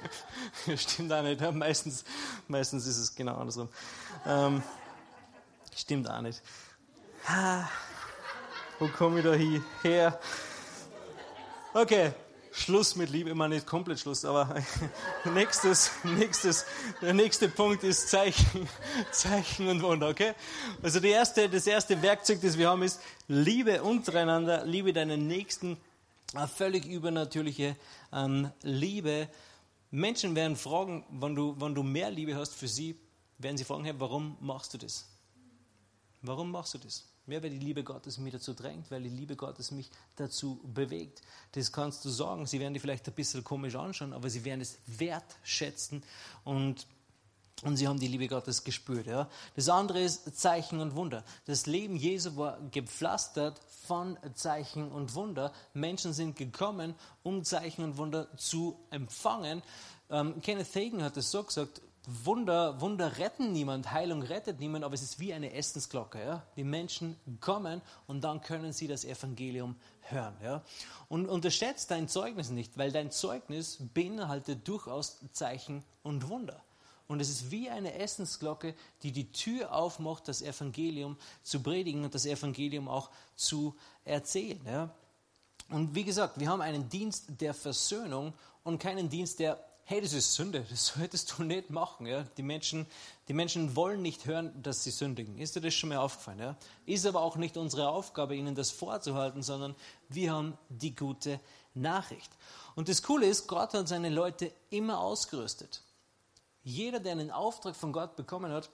[0.76, 2.04] stimmt auch nicht, meistens,
[2.48, 3.68] meistens ist es genau andersrum.
[4.26, 4.62] Ähm,
[5.76, 6.42] stimmt auch nicht.
[7.26, 7.64] Ah,
[8.78, 10.20] wo komme ich da her?
[11.72, 12.12] Okay,
[12.56, 14.54] Schluss mit Liebe, immer nicht komplett Schluss, aber
[15.24, 16.64] nächstes, nächstes,
[17.02, 18.68] der nächste Punkt ist Zeichen,
[19.10, 20.34] Zeichen und Wunder, okay?
[20.80, 25.76] Also die erste, das erste Werkzeug, das wir haben, ist Liebe untereinander, Liebe deinen Nächsten
[26.48, 27.76] völlig übernatürliche
[28.12, 29.28] ähm, Liebe.
[29.90, 32.98] Menschen werden fragen, wenn du, wenn du mehr Liebe hast für sie,
[33.38, 35.06] werden sie fragen, hey, warum machst du das?
[36.22, 37.04] Warum machst du das?
[37.26, 41.22] Ja, weil die Liebe Gottes mich dazu drängt, weil die Liebe Gottes mich dazu bewegt.
[41.52, 42.46] Das kannst du sagen.
[42.46, 46.02] Sie werden dich vielleicht ein bisschen komisch anschauen, aber sie werden es wertschätzen
[46.44, 46.86] und
[47.62, 49.06] und sie haben die Liebe Gottes gespürt.
[49.06, 49.28] Ja.
[49.54, 51.24] Das andere ist Zeichen und Wunder.
[51.46, 55.52] Das Leben Jesu war gepflastert von Zeichen und Wunder.
[55.72, 59.62] Menschen sind gekommen, um Zeichen und Wunder zu empfangen.
[60.10, 64.94] Ähm, Kenneth Hagen hat es so gesagt, Wunder, Wunder retten niemand, Heilung rettet niemand, aber
[64.94, 66.22] es ist wie eine Essensglocke.
[66.22, 66.42] Ja?
[66.56, 70.36] Die Menschen kommen und dann können sie das Evangelium hören.
[70.42, 70.62] Ja?
[71.08, 76.62] Und unterschätzt dein Zeugnis nicht, weil dein Zeugnis beinhaltet durchaus Zeichen und Wunder.
[77.06, 82.14] Und es ist wie eine Essensglocke, die die Tür aufmacht, das Evangelium zu predigen und
[82.14, 83.74] das Evangelium auch zu
[84.04, 84.60] erzählen.
[84.66, 84.94] Ja?
[85.68, 88.32] Und wie gesagt, wir haben einen Dienst der Versöhnung
[88.62, 92.06] und keinen Dienst der, hey, das ist Sünde, das solltest du nicht machen.
[92.06, 92.22] Ja?
[92.22, 92.86] Die, Menschen,
[93.28, 95.38] die Menschen wollen nicht hören, dass sie sündigen.
[95.38, 96.38] Ist dir das schon mal aufgefallen?
[96.38, 96.56] Ja?
[96.86, 99.74] Ist aber auch nicht unsere Aufgabe, ihnen das vorzuhalten, sondern
[100.08, 101.38] wir haben die gute
[101.74, 102.30] Nachricht.
[102.76, 105.82] Und das Coole ist, Gott hat seine Leute immer ausgerüstet.
[106.64, 108.70] Jeder, der einen Auftrag von Gott bekommen hat,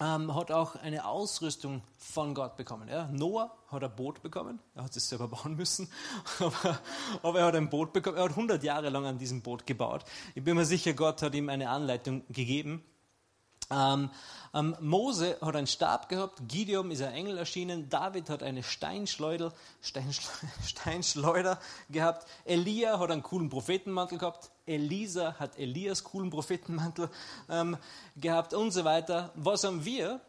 [0.00, 2.88] ähm, hat auch eine Ausrüstung von Gott bekommen.
[2.88, 3.08] Ja?
[3.08, 5.90] Noah hat ein Boot bekommen, er hat es selber bauen müssen,
[6.38, 6.78] aber,
[7.22, 10.04] aber, er hat ein Boot bekommen, er hat 100 Jahre lang an diesem Boot gebaut.
[10.36, 12.84] Ich bin mir sicher, Gott hat ihm eine Anleitung gegeben.
[13.70, 14.10] Ähm,
[14.54, 19.52] ähm, Mose hat einen Stab gehabt, Gideon ist ein Engel erschienen, David hat eine Steinschleuder,
[19.82, 21.60] Steinschleuder, Steinschleuder
[21.90, 27.10] gehabt, Elia hat einen coolen Prophetenmantel gehabt, Elisa hat Elias coolen Prophetenmantel
[27.50, 27.76] ähm,
[28.16, 29.32] gehabt und so weiter.
[29.34, 30.20] Was haben wir?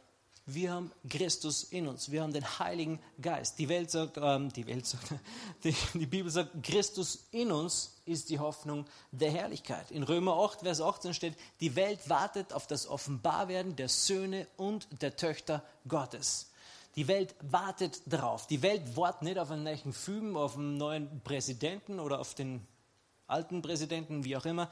[0.53, 2.11] Wir haben Christus in uns.
[2.11, 3.59] Wir haben den Heiligen Geist.
[3.59, 5.13] Die Welt sagt, ähm, die Welt sagt,
[5.63, 9.91] die, die, Bibel sagt, Christus in uns ist die Hoffnung der Herrlichkeit.
[9.91, 14.87] In Römer 8, Vers 18 steht, die Welt wartet auf das Offenbarwerden der Söhne und
[15.03, 16.49] der Töchter Gottes.
[16.95, 18.47] Die Welt wartet darauf.
[18.47, 22.65] Die Welt wartet nicht auf einen neuen Film, auf einen neuen Präsidenten oder auf den
[23.27, 24.71] alten Präsidenten, wie auch immer.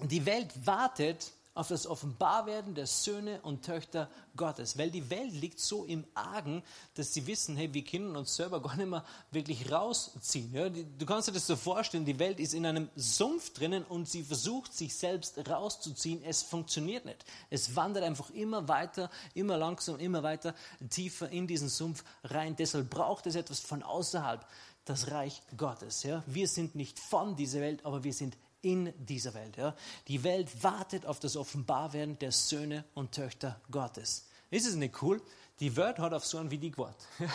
[0.00, 4.78] Die Welt wartet auf das Offenbarwerden der Söhne und Töchter Gottes.
[4.78, 6.62] Weil die Welt liegt so im Argen,
[6.94, 10.54] dass sie wissen, hey, wir können uns selber gar nicht mehr wirklich rausziehen.
[10.54, 10.68] Ja?
[10.68, 14.22] Du kannst dir das so vorstellen, die Welt ist in einem Sumpf drinnen und sie
[14.22, 16.22] versucht, sich selbst rauszuziehen.
[16.22, 17.24] Es funktioniert nicht.
[17.50, 20.54] Es wandert einfach immer weiter, immer langsam, immer weiter
[20.88, 22.54] tiefer in diesen Sumpf rein.
[22.56, 24.46] Deshalb braucht es etwas von außerhalb,
[24.84, 26.04] das Reich Gottes.
[26.04, 26.22] Ja?
[26.26, 29.56] Wir sind nicht von dieser Welt, aber wir sind in dieser Welt.
[29.56, 29.74] Ja.
[30.08, 34.26] Die Welt wartet auf das Offenbarwerden der Söhne und Töchter Gottes.
[34.50, 35.22] Ist es nicht cool?
[35.60, 37.06] Die Welt hat auf so einen wie die gewartet.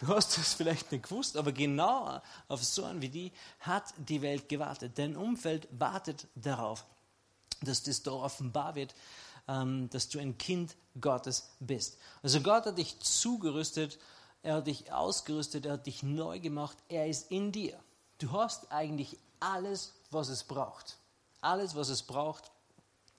[0.00, 4.22] Du hast es vielleicht nicht gewusst, aber genau auf so einen wie die hat die
[4.22, 4.92] Welt gewartet.
[4.96, 6.86] Dein Umfeld wartet darauf,
[7.62, 8.94] dass das da offenbar wird,
[9.48, 11.98] ähm, dass du ein Kind Gottes bist.
[12.22, 13.98] Also Gott hat dich zugerüstet,
[14.42, 17.78] er hat dich ausgerüstet, er hat dich neu gemacht, er ist in dir.
[18.18, 20.98] Du hast eigentlich alles was es braucht.
[21.40, 22.50] Alles, was es braucht,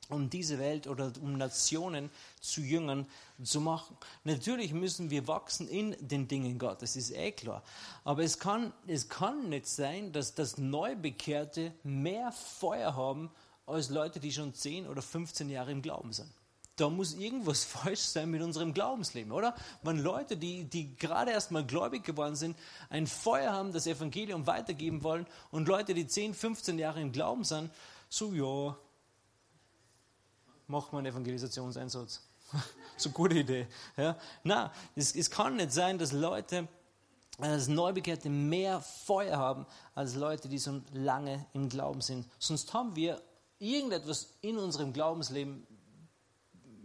[0.10, 3.08] um diese Welt oder um Nationen zu Jüngern
[3.44, 3.98] zu machen.
[4.24, 7.64] Natürlich müssen wir wachsen in den Dingen Gottes, ist eh klar.
[8.04, 13.32] Aber es kann, es kann nicht sein, dass das Neubekehrte mehr Feuer haben
[13.66, 16.30] als Leute, die schon 10 oder 15 Jahre im Glauben sind
[16.76, 19.56] da muss irgendwas falsch sein mit unserem Glaubensleben, oder?
[19.84, 22.58] Wenn Leute, die, die gerade erst mal gläubig geworden sind,
[22.90, 27.44] ein Feuer haben, das Evangelium weitergeben wollen und Leute, die 10, 15 Jahre im Glauben
[27.44, 27.72] sind,
[28.10, 28.78] so, ja,
[30.68, 32.22] mach mal einen Evangelisationseinsatz.
[32.98, 33.68] so gute Idee.
[33.98, 34.18] Ja?
[34.44, 36.68] Na, es, es kann nicht sein, dass Leute,
[37.40, 42.26] als Neubekehrte mehr Feuer haben als Leute, die so lange im Glauben sind.
[42.40, 43.22] Sonst haben wir
[43.60, 45.66] irgendetwas in unserem Glaubensleben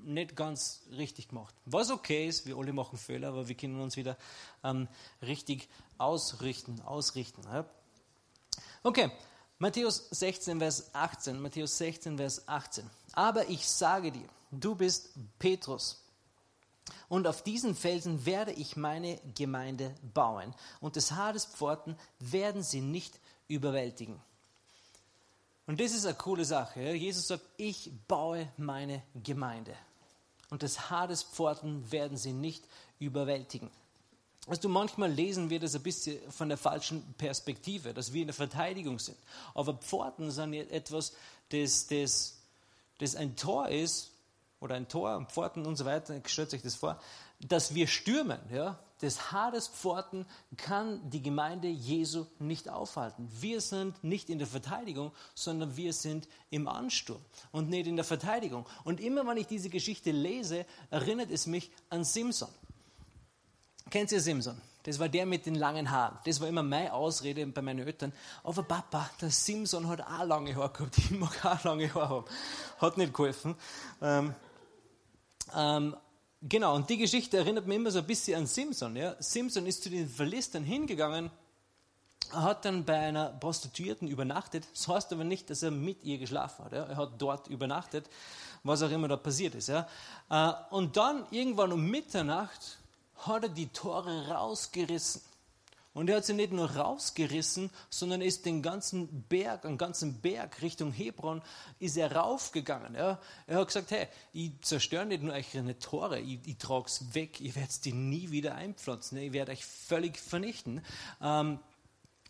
[0.04, 1.54] nicht ganz richtig gemacht.
[1.64, 4.16] Was okay ist, wir alle machen Fehler, aber wir können uns wieder
[4.64, 4.88] ähm,
[5.22, 7.42] richtig ausrichten, ausrichten.
[7.44, 7.64] Ja?
[8.82, 9.10] Okay,
[9.58, 11.40] Matthäus 16, Vers 18.
[11.40, 12.88] Matthäus 16, Vers 18.
[13.12, 16.02] Aber ich sage dir, du bist Petrus.
[17.08, 20.54] Und auf diesen Felsen werde ich meine Gemeinde bauen.
[20.80, 24.20] Und des Hades Pforten werden sie nicht überwältigen.
[25.66, 26.94] Und das ist eine coole Sache.
[26.94, 29.76] Jesus sagt, ich baue meine Gemeinde
[30.50, 32.64] und des Hades Pforten werden sie nicht
[32.98, 33.70] überwältigen.
[34.46, 38.34] Also manchmal lesen wir das ein bisschen von der falschen Perspektive, dass wir in der
[38.34, 39.18] Verteidigung sind.
[39.54, 41.12] Aber Pforten sind etwas,
[41.50, 42.38] das, das,
[42.98, 44.10] das ein Tor ist,
[44.60, 47.00] oder ein Tor, Pforten und so weiter, stellt euch das vor,
[47.40, 50.26] dass wir stürmen, ja, des Hades Pforten
[50.56, 53.28] kann die Gemeinde Jesu nicht aufhalten.
[53.40, 58.04] Wir sind nicht in der Verteidigung, sondern wir sind im Ansturm und nicht in der
[58.04, 58.66] Verteidigung.
[58.84, 62.50] Und immer wenn ich diese Geschichte lese, erinnert es mich an Simson.
[63.88, 64.60] Kennt ihr Simson?
[64.82, 66.18] Das war der mit den langen Haaren.
[66.24, 68.12] Das war immer meine Ausrede bei meinen Eltern.
[68.44, 70.98] Aber Papa, der Simson hat auch lange Haare gehabt.
[70.98, 72.24] Ich mag auch lange Haare haben.
[72.78, 73.54] Hat nicht geholfen.
[74.00, 74.34] Ähm,
[75.54, 75.96] ähm,
[76.42, 78.96] Genau, und die Geschichte erinnert mich immer so ein bisschen an Simpson.
[78.96, 79.14] Ja?
[79.18, 81.30] Simpson ist zu den Verlistern hingegangen,
[82.32, 84.66] hat dann bei einer Prostituierten übernachtet.
[84.72, 86.72] Das heißt aber nicht, dass er mit ihr geschlafen hat.
[86.72, 86.84] Ja?
[86.84, 88.08] Er hat dort übernachtet,
[88.62, 89.68] was auch immer da passiert ist.
[89.68, 89.86] Ja?
[90.30, 92.78] Äh, und dann irgendwann um Mitternacht
[93.18, 95.20] hat er die Tore rausgerissen.
[96.00, 100.62] Und er hat sie nicht nur rausgerissen, sondern ist den ganzen Berg, einen ganzen Berg
[100.62, 101.42] Richtung Hebron,
[101.78, 102.94] ist er raufgegangen.
[102.94, 103.20] Ja.
[103.46, 107.38] Er hat gesagt, hey, ich zerstöre nicht nur eure Tore, ich, ich trage es weg,
[107.42, 110.80] ihr werdet die nie wieder einpflanzen, ich werde euch völlig vernichten.
[111.20, 111.58] Ähm,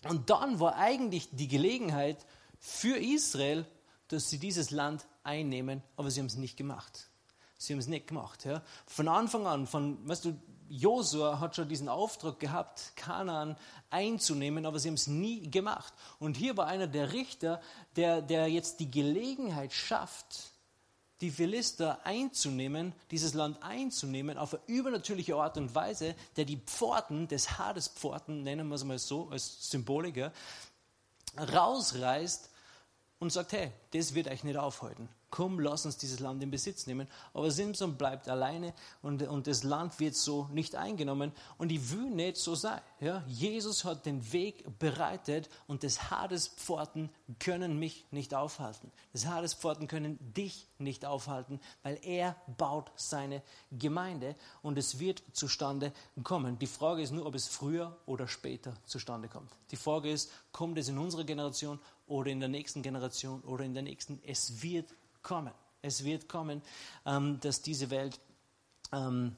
[0.09, 2.27] und dann war eigentlich die Gelegenheit
[2.59, 3.67] für Israel,
[4.09, 7.09] dass sie dieses Land einnehmen, aber sie haben es nicht gemacht.
[7.57, 8.45] Sie haben es nicht gemacht.
[8.47, 8.63] Ja.
[8.89, 10.37] Von Anfang an, von, weißt du,
[10.71, 13.57] Josua hat schon diesen Auftrag gehabt, Kanaan
[13.91, 15.93] einzunehmen, aber sie haben es nie gemacht.
[16.21, 17.61] Und hier war einer der Richter,
[17.97, 20.53] der, der jetzt die Gelegenheit schafft,
[21.21, 27.27] die Philister einzunehmen, dieses Land einzunehmen, auf eine übernatürliche Art und Weise, der die Pforten
[27.27, 30.33] des Hadespforten, nennen wir es mal so, als Symboliker,
[31.37, 32.49] rausreißt
[33.19, 36.87] und sagt, hey, das wird euch nicht aufhalten komm, lass uns dieses Land in Besitz
[36.87, 37.09] nehmen.
[37.33, 41.33] Aber Simson bleibt alleine und, und das Land wird so nicht eingenommen.
[41.59, 42.81] Und ich will nicht so sein.
[43.01, 43.23] Ja?
[43.27, 48.91] Jesus hat den Weg bereitet und des Hadespforten können mich nicht aufhalten.
[49.15, 55.93] Des Hadespforten können dich nicht aufhalten, weil er baut seine Gemeinde und es wird zustande
[56.23, 56.59] kommen.
[56.59, 59.51] Die Frage ist nur, ob es früher oder später zustande kommt.
[59.71, 63.75] Die Frage ist, kommt es in unserer Generation oder in der nächsten Generation oder in
[63.75, 64.21] der nächsten?
[64.27, 65.53] Es wird kommen.
[65.83, 66.63] Es wird kommen,
[67.07, 68.21] ähm, dass diese Welt
[68.93, 69.37] ähm,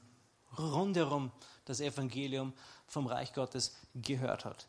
[0.59, 1.31] rundherum
[1.65, 2.53] das Evangelium
[2.87, 4.67] vom Reich Gottes gehört hat.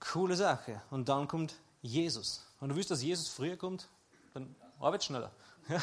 [0.00, 0.80] Coole Sache.
[0.90, 2.46] Und dann kommt Jesus.
[2.60, 3.88] Und du willst, dass Jesus früher kommt?
[4.34, 5.30] Dann arbeit schneller.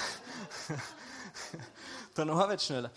[2.15, 2.91] dann arbeit schneller.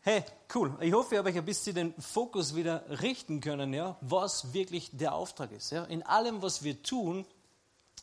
[0.00, 0.76] Hey, cool.
[0.80, 4.90] Ich hoffe, ich habe euch ein bisschen den Fokus wieder richten können, ja, was wirklich
[4.92, 5.70] der Auftrag ist.
[5.70, 5.84] Ja.
[5.84, 7.26] In allem, was wir tun,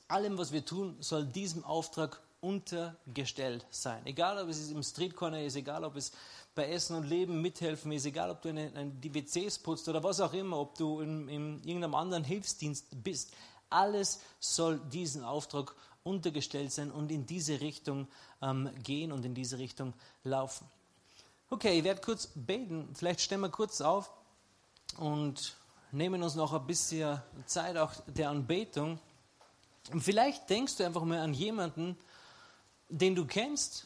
[0.08, 4.06] allem, was wir tun, soll diesem Auftrag untergestellt sein.
[4.06, 6.12] Egal, ob es im Streetcorner ist, egal, ob es
[6.56, 10.04] bei Essen und Leben mithelfen ist, egal, ob du eine, eine, die WCs putzt oder
[10.04, 13.32] was auch immer, ob du in, in irgendeinem anderen Hilfsdienst bist.
[13.70, 15.74] Alles soll diesem Auftrag
[16.04, 18.08] untergestellt sein und in diese Richtung
[18.42, 20.68] ähm, gehen und in diese Richtung laufen.
[21.50, 22.90] Okay, ich werde kurz beten.
[22.94, 24.12] Vielleicht stellen wir kurz auf
[24.98, 25.56] und
[25.92, 29.00] nehmen uns noch ein bisschen Zeit auch der Anbetung.
[29.92, 31.98] Und vielleicht denkst du einfach mal an jemanden,
[32.90, 33.86] den du kennst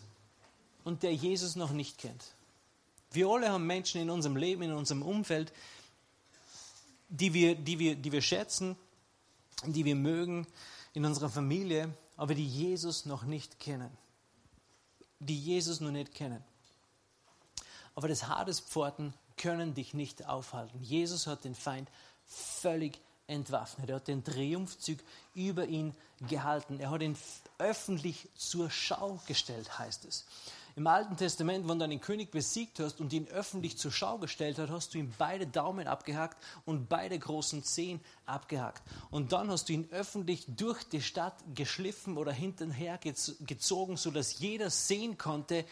[0.84, 2.24] und der Jesus noch nicht kennt.
[3.12, 5.54] Wir alle haben Menschen in unserem Leben, in unserem Umfeld,
[7.10, 8.76] die wir, die wir, die wir schätzen,
[9.66, 10.46] die wir mögen,
[10.94, 13.90] in unserer Familie, aber die Jesus noch nicht kennen.
[15.20, 16.44] Die Jesus noch nicht kennen.
[17.96, 20.84] Aber das Hadespforten können dich nicht aufhalten.
[20.84, 21.90] Jesus hat den Feind
[22.26, 23.90] völlig entwaffnet.
[23.90, 25.00] Er hat den Triumphzug
[25.36, 25.94] über ihn
[26.28, 26.80] gehalten.
[26.80, 27.18] Er hat ihn
[27.60, 30.26] öffentlich zur Schau gestellt, heißt es.
[30.78, 34.60] Im Alten Testament, wenn du einen König besiegt hast und ihn öffentlich zur Schau gestellt
[34.60, 38.84] hast, hast du ihm beide Daumen abgehackt und beide großen Zehen abgehackt.
[39.10, 44.70] Und dann hast du ihn öffentlich durch die Stadt geschliffen oder hinterher gezogen, sodass jeder
[44.70, 45.66] sehen konnte,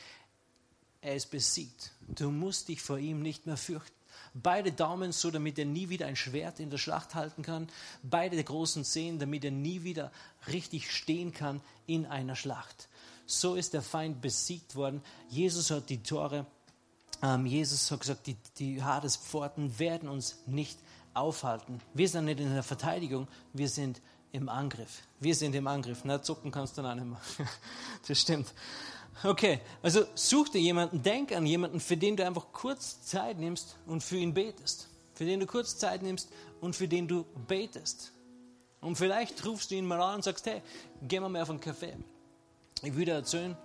[1.01, 1.91] er ist besiegt.
[2.07, 3.94] Du musst dich vor ihm nicht mehr fürchten.
[4.37, 7.69] Beide Daumen so, damit er nie wieder ein Schwert in der Schlacht halten kann.
[8.03, 10.11] Beide großen Zehen, damit er nie wieder
[10.47, 12.89] richtig stehen kann in einer Schlacht.
[13.25, 15.01] So ist der Feind besiegt worden.
[15.29, 16.45] Jesus hat die Tore,
[17.23, 20.77] ähm, Jesus hat gesagt, die, die Hadespforten werden uns nicht
[21.13, 21.79] aufhalten.
[21.93, 24.01] Wir sind nicht in der Verteidigung, wir sind
[24.33, 25.03] im Angriff.
[25.21, 26.01] Wir sind im Angriff.
[26.03, 27.47] Na, zucken kannst du dann nicht mehr.
[28.05, 28.53] Das stimmt.
[29.23, 33.75] Okay, also such dir jemanden, denk an jemanden, für den du einfach kurz Zeit nimmst
[33.85, 34.89] und für ihn betest.
[35.13, 38.11] Für den du kurz Zeit nimmst und für den du betest.
[38.81, 40.61] Und vielleicht rufst du ihn mal an und sagst, hey,
[41.01, 41.95] geh mal mehr auf einen Kaffee.
[42.83, 43.57] Ich würde erzählen,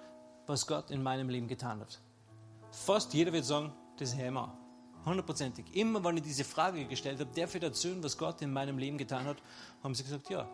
[0.47, 2.01] was Gott in meinem Leben getan hat.
[2.71, 4.57] Fast jeder wird sagen, das ist Hammer.
[5.05, 5.67] Hundertprozentig.
[5.75, 8.99] Immer, wenn ich diese Frage gestellt habe, der wird erzählen, was Gott in meinem Leben
[8.99, 9.39] getan hat,
[9.83, 10.49] haben sie gesagt, ja.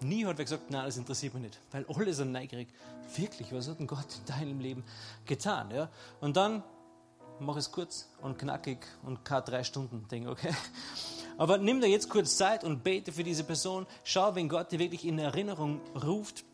[0.00, 1.58] Nie hat wer gesagt, nein, das interessiert mich nicht.
[1.70, 2.68] Weil alle sind neugierig.
[3.16, 4.84] Wirklich, was hat denn Gott in deinem Leben
[5.24, 5.70] getan?
[5.70, 5.88] Ja?
[6.20, 6.62] Und dann
[7.40, 10.54] mach es kurz und knackig und kein drei Stunden Ding, okay?
[11.38, 13.86] Aber nimm dir jetzt kurz Zeit und bete für diese Person.
[14.04, 16.44] Schau, wenn Gott dir wirklich in Erinnerung ruft.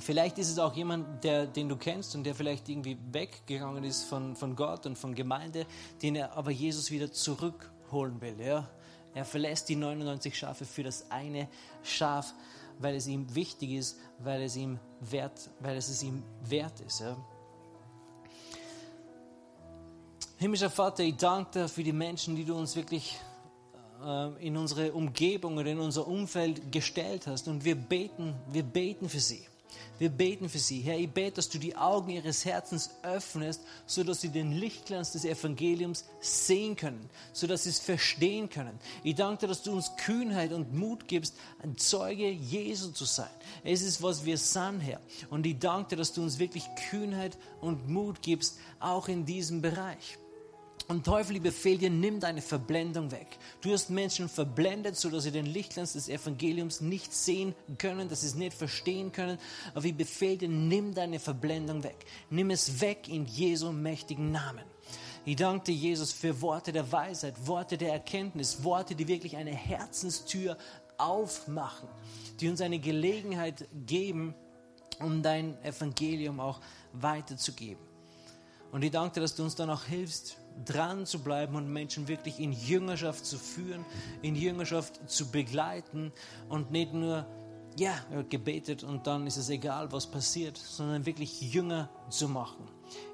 [0.00, 4.04] Vielleicht ist es auch jemand, der, den du kennst und der vielleicht irgendwie weggegangen ist
[4.04, 5.66] von, von Gott und von Gemeinde,
[6.02, 8.40] den er aber Jesus wieder zurückholen will.
[8.40, 8.68] Ja?
[9.14, 11.48] Er verlässt die 99 Schafe für das eine
[11.82, 12.34] Schaf,
[12.78, 17.00] weil es ihm wichtig ist, weil es ihm wert, weil es, es ihm wert ist.
[17.00, 17.16] Ja?
[20.36, 23.18] Himmlischer Vater, ich danke dir für die Menschen, die du uns wirklich
[24.04, 27.48] äh, in unsere Umgebung oder in unser Umfeld gestellt hast.
[27.48, 29.44] Und wir beten, wir beten für sie.
[29.98, 30.80] Wir beten für sie.
[30.80, 35.24] Herr, ich bete, dass du die Augen ihres Herzens öffnest, sodass sie den Lichtglanz des
[35.24, 38.78] Evangeliums sehen können, sodass sie es verstehen können.
[39.02, 43.30] Ich danke dir, dass du uns Kühnheit und Mut gibst, ein Zeuge Jesu zu sein.
[43.64, 45.00] Es ist, was wir sind, Herr.
[45.30, 49.62] Und ich danke dir, dass du uns wirklich Kühnheit und Mut gibst, auch in diesem
[49.62, 50.18] Bereich.
[50.88, 53.38] Und Teufel, ich befehle dir, nimm deine Verblendung weg.
[53.60, 58.28] Du hast Menschen verblendet, sodass sie den Lichtglanz des Evangeliums nicht sehen können, dass sie
[58.28, 59.38] es nicht verstehen können.
[59.74, 62.06] Aber ich befehle dir, nimm deine Verblendung weg.
[62.30, 64.64] Nimm es weg in Jesu mächtigen Namen.
[65.26, 69.54] Ich danke dir, Jesus, für Worte der Weisheit, Worte der Erkenntnis, Worte, die wirklich eine
[69.54, 70.56] Herzenstür
[70.96, 71.88] aufmachen,
[72.40, 74.34] die uns eine Gelegenheit geben,
[75.00, 76.60] um dein Evangelium auch
[76.94, 77.82] weiterzugeben.
[78.72, 82.08] Und ich danke dir, dass du uns dann auch hilfst, dran zu bleiben und Menschen
[82.08, 83.84] wirklich in Jüngerschaft zu führen,
[84.22, 86.12] in Jüngerschaft zu begleiten
[86.48, 87.26] und nicht nur,
[87.76, 87.94] ja,
[88.28, 92.68] gebetet und dann ist es egal, was passiert, sondern wirklich Jünger zu machen.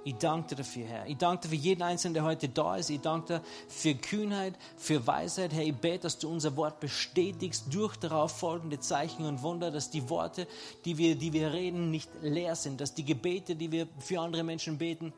[0.05, 1.07] Ich danke dir dafür, Herr.
[1.07, 2.90] Ich danke dir für jeden Einzelnen, der heute da ist.
[2.90, 5.53] Ich danke dir für Kühnheit, für Weisheit.
[5.53, 9.90] Herr, ich bete, dass du unser Wort bestätigst durch darauf folgende Zeichen und Wunder, dass
[9.90, 10.47] die Worte,
[10.84, 14.45] die wir, die wir reden, nicht leer sind, dass die Gebete, die wir für andere
[14.45, 15.12] Menschen beten,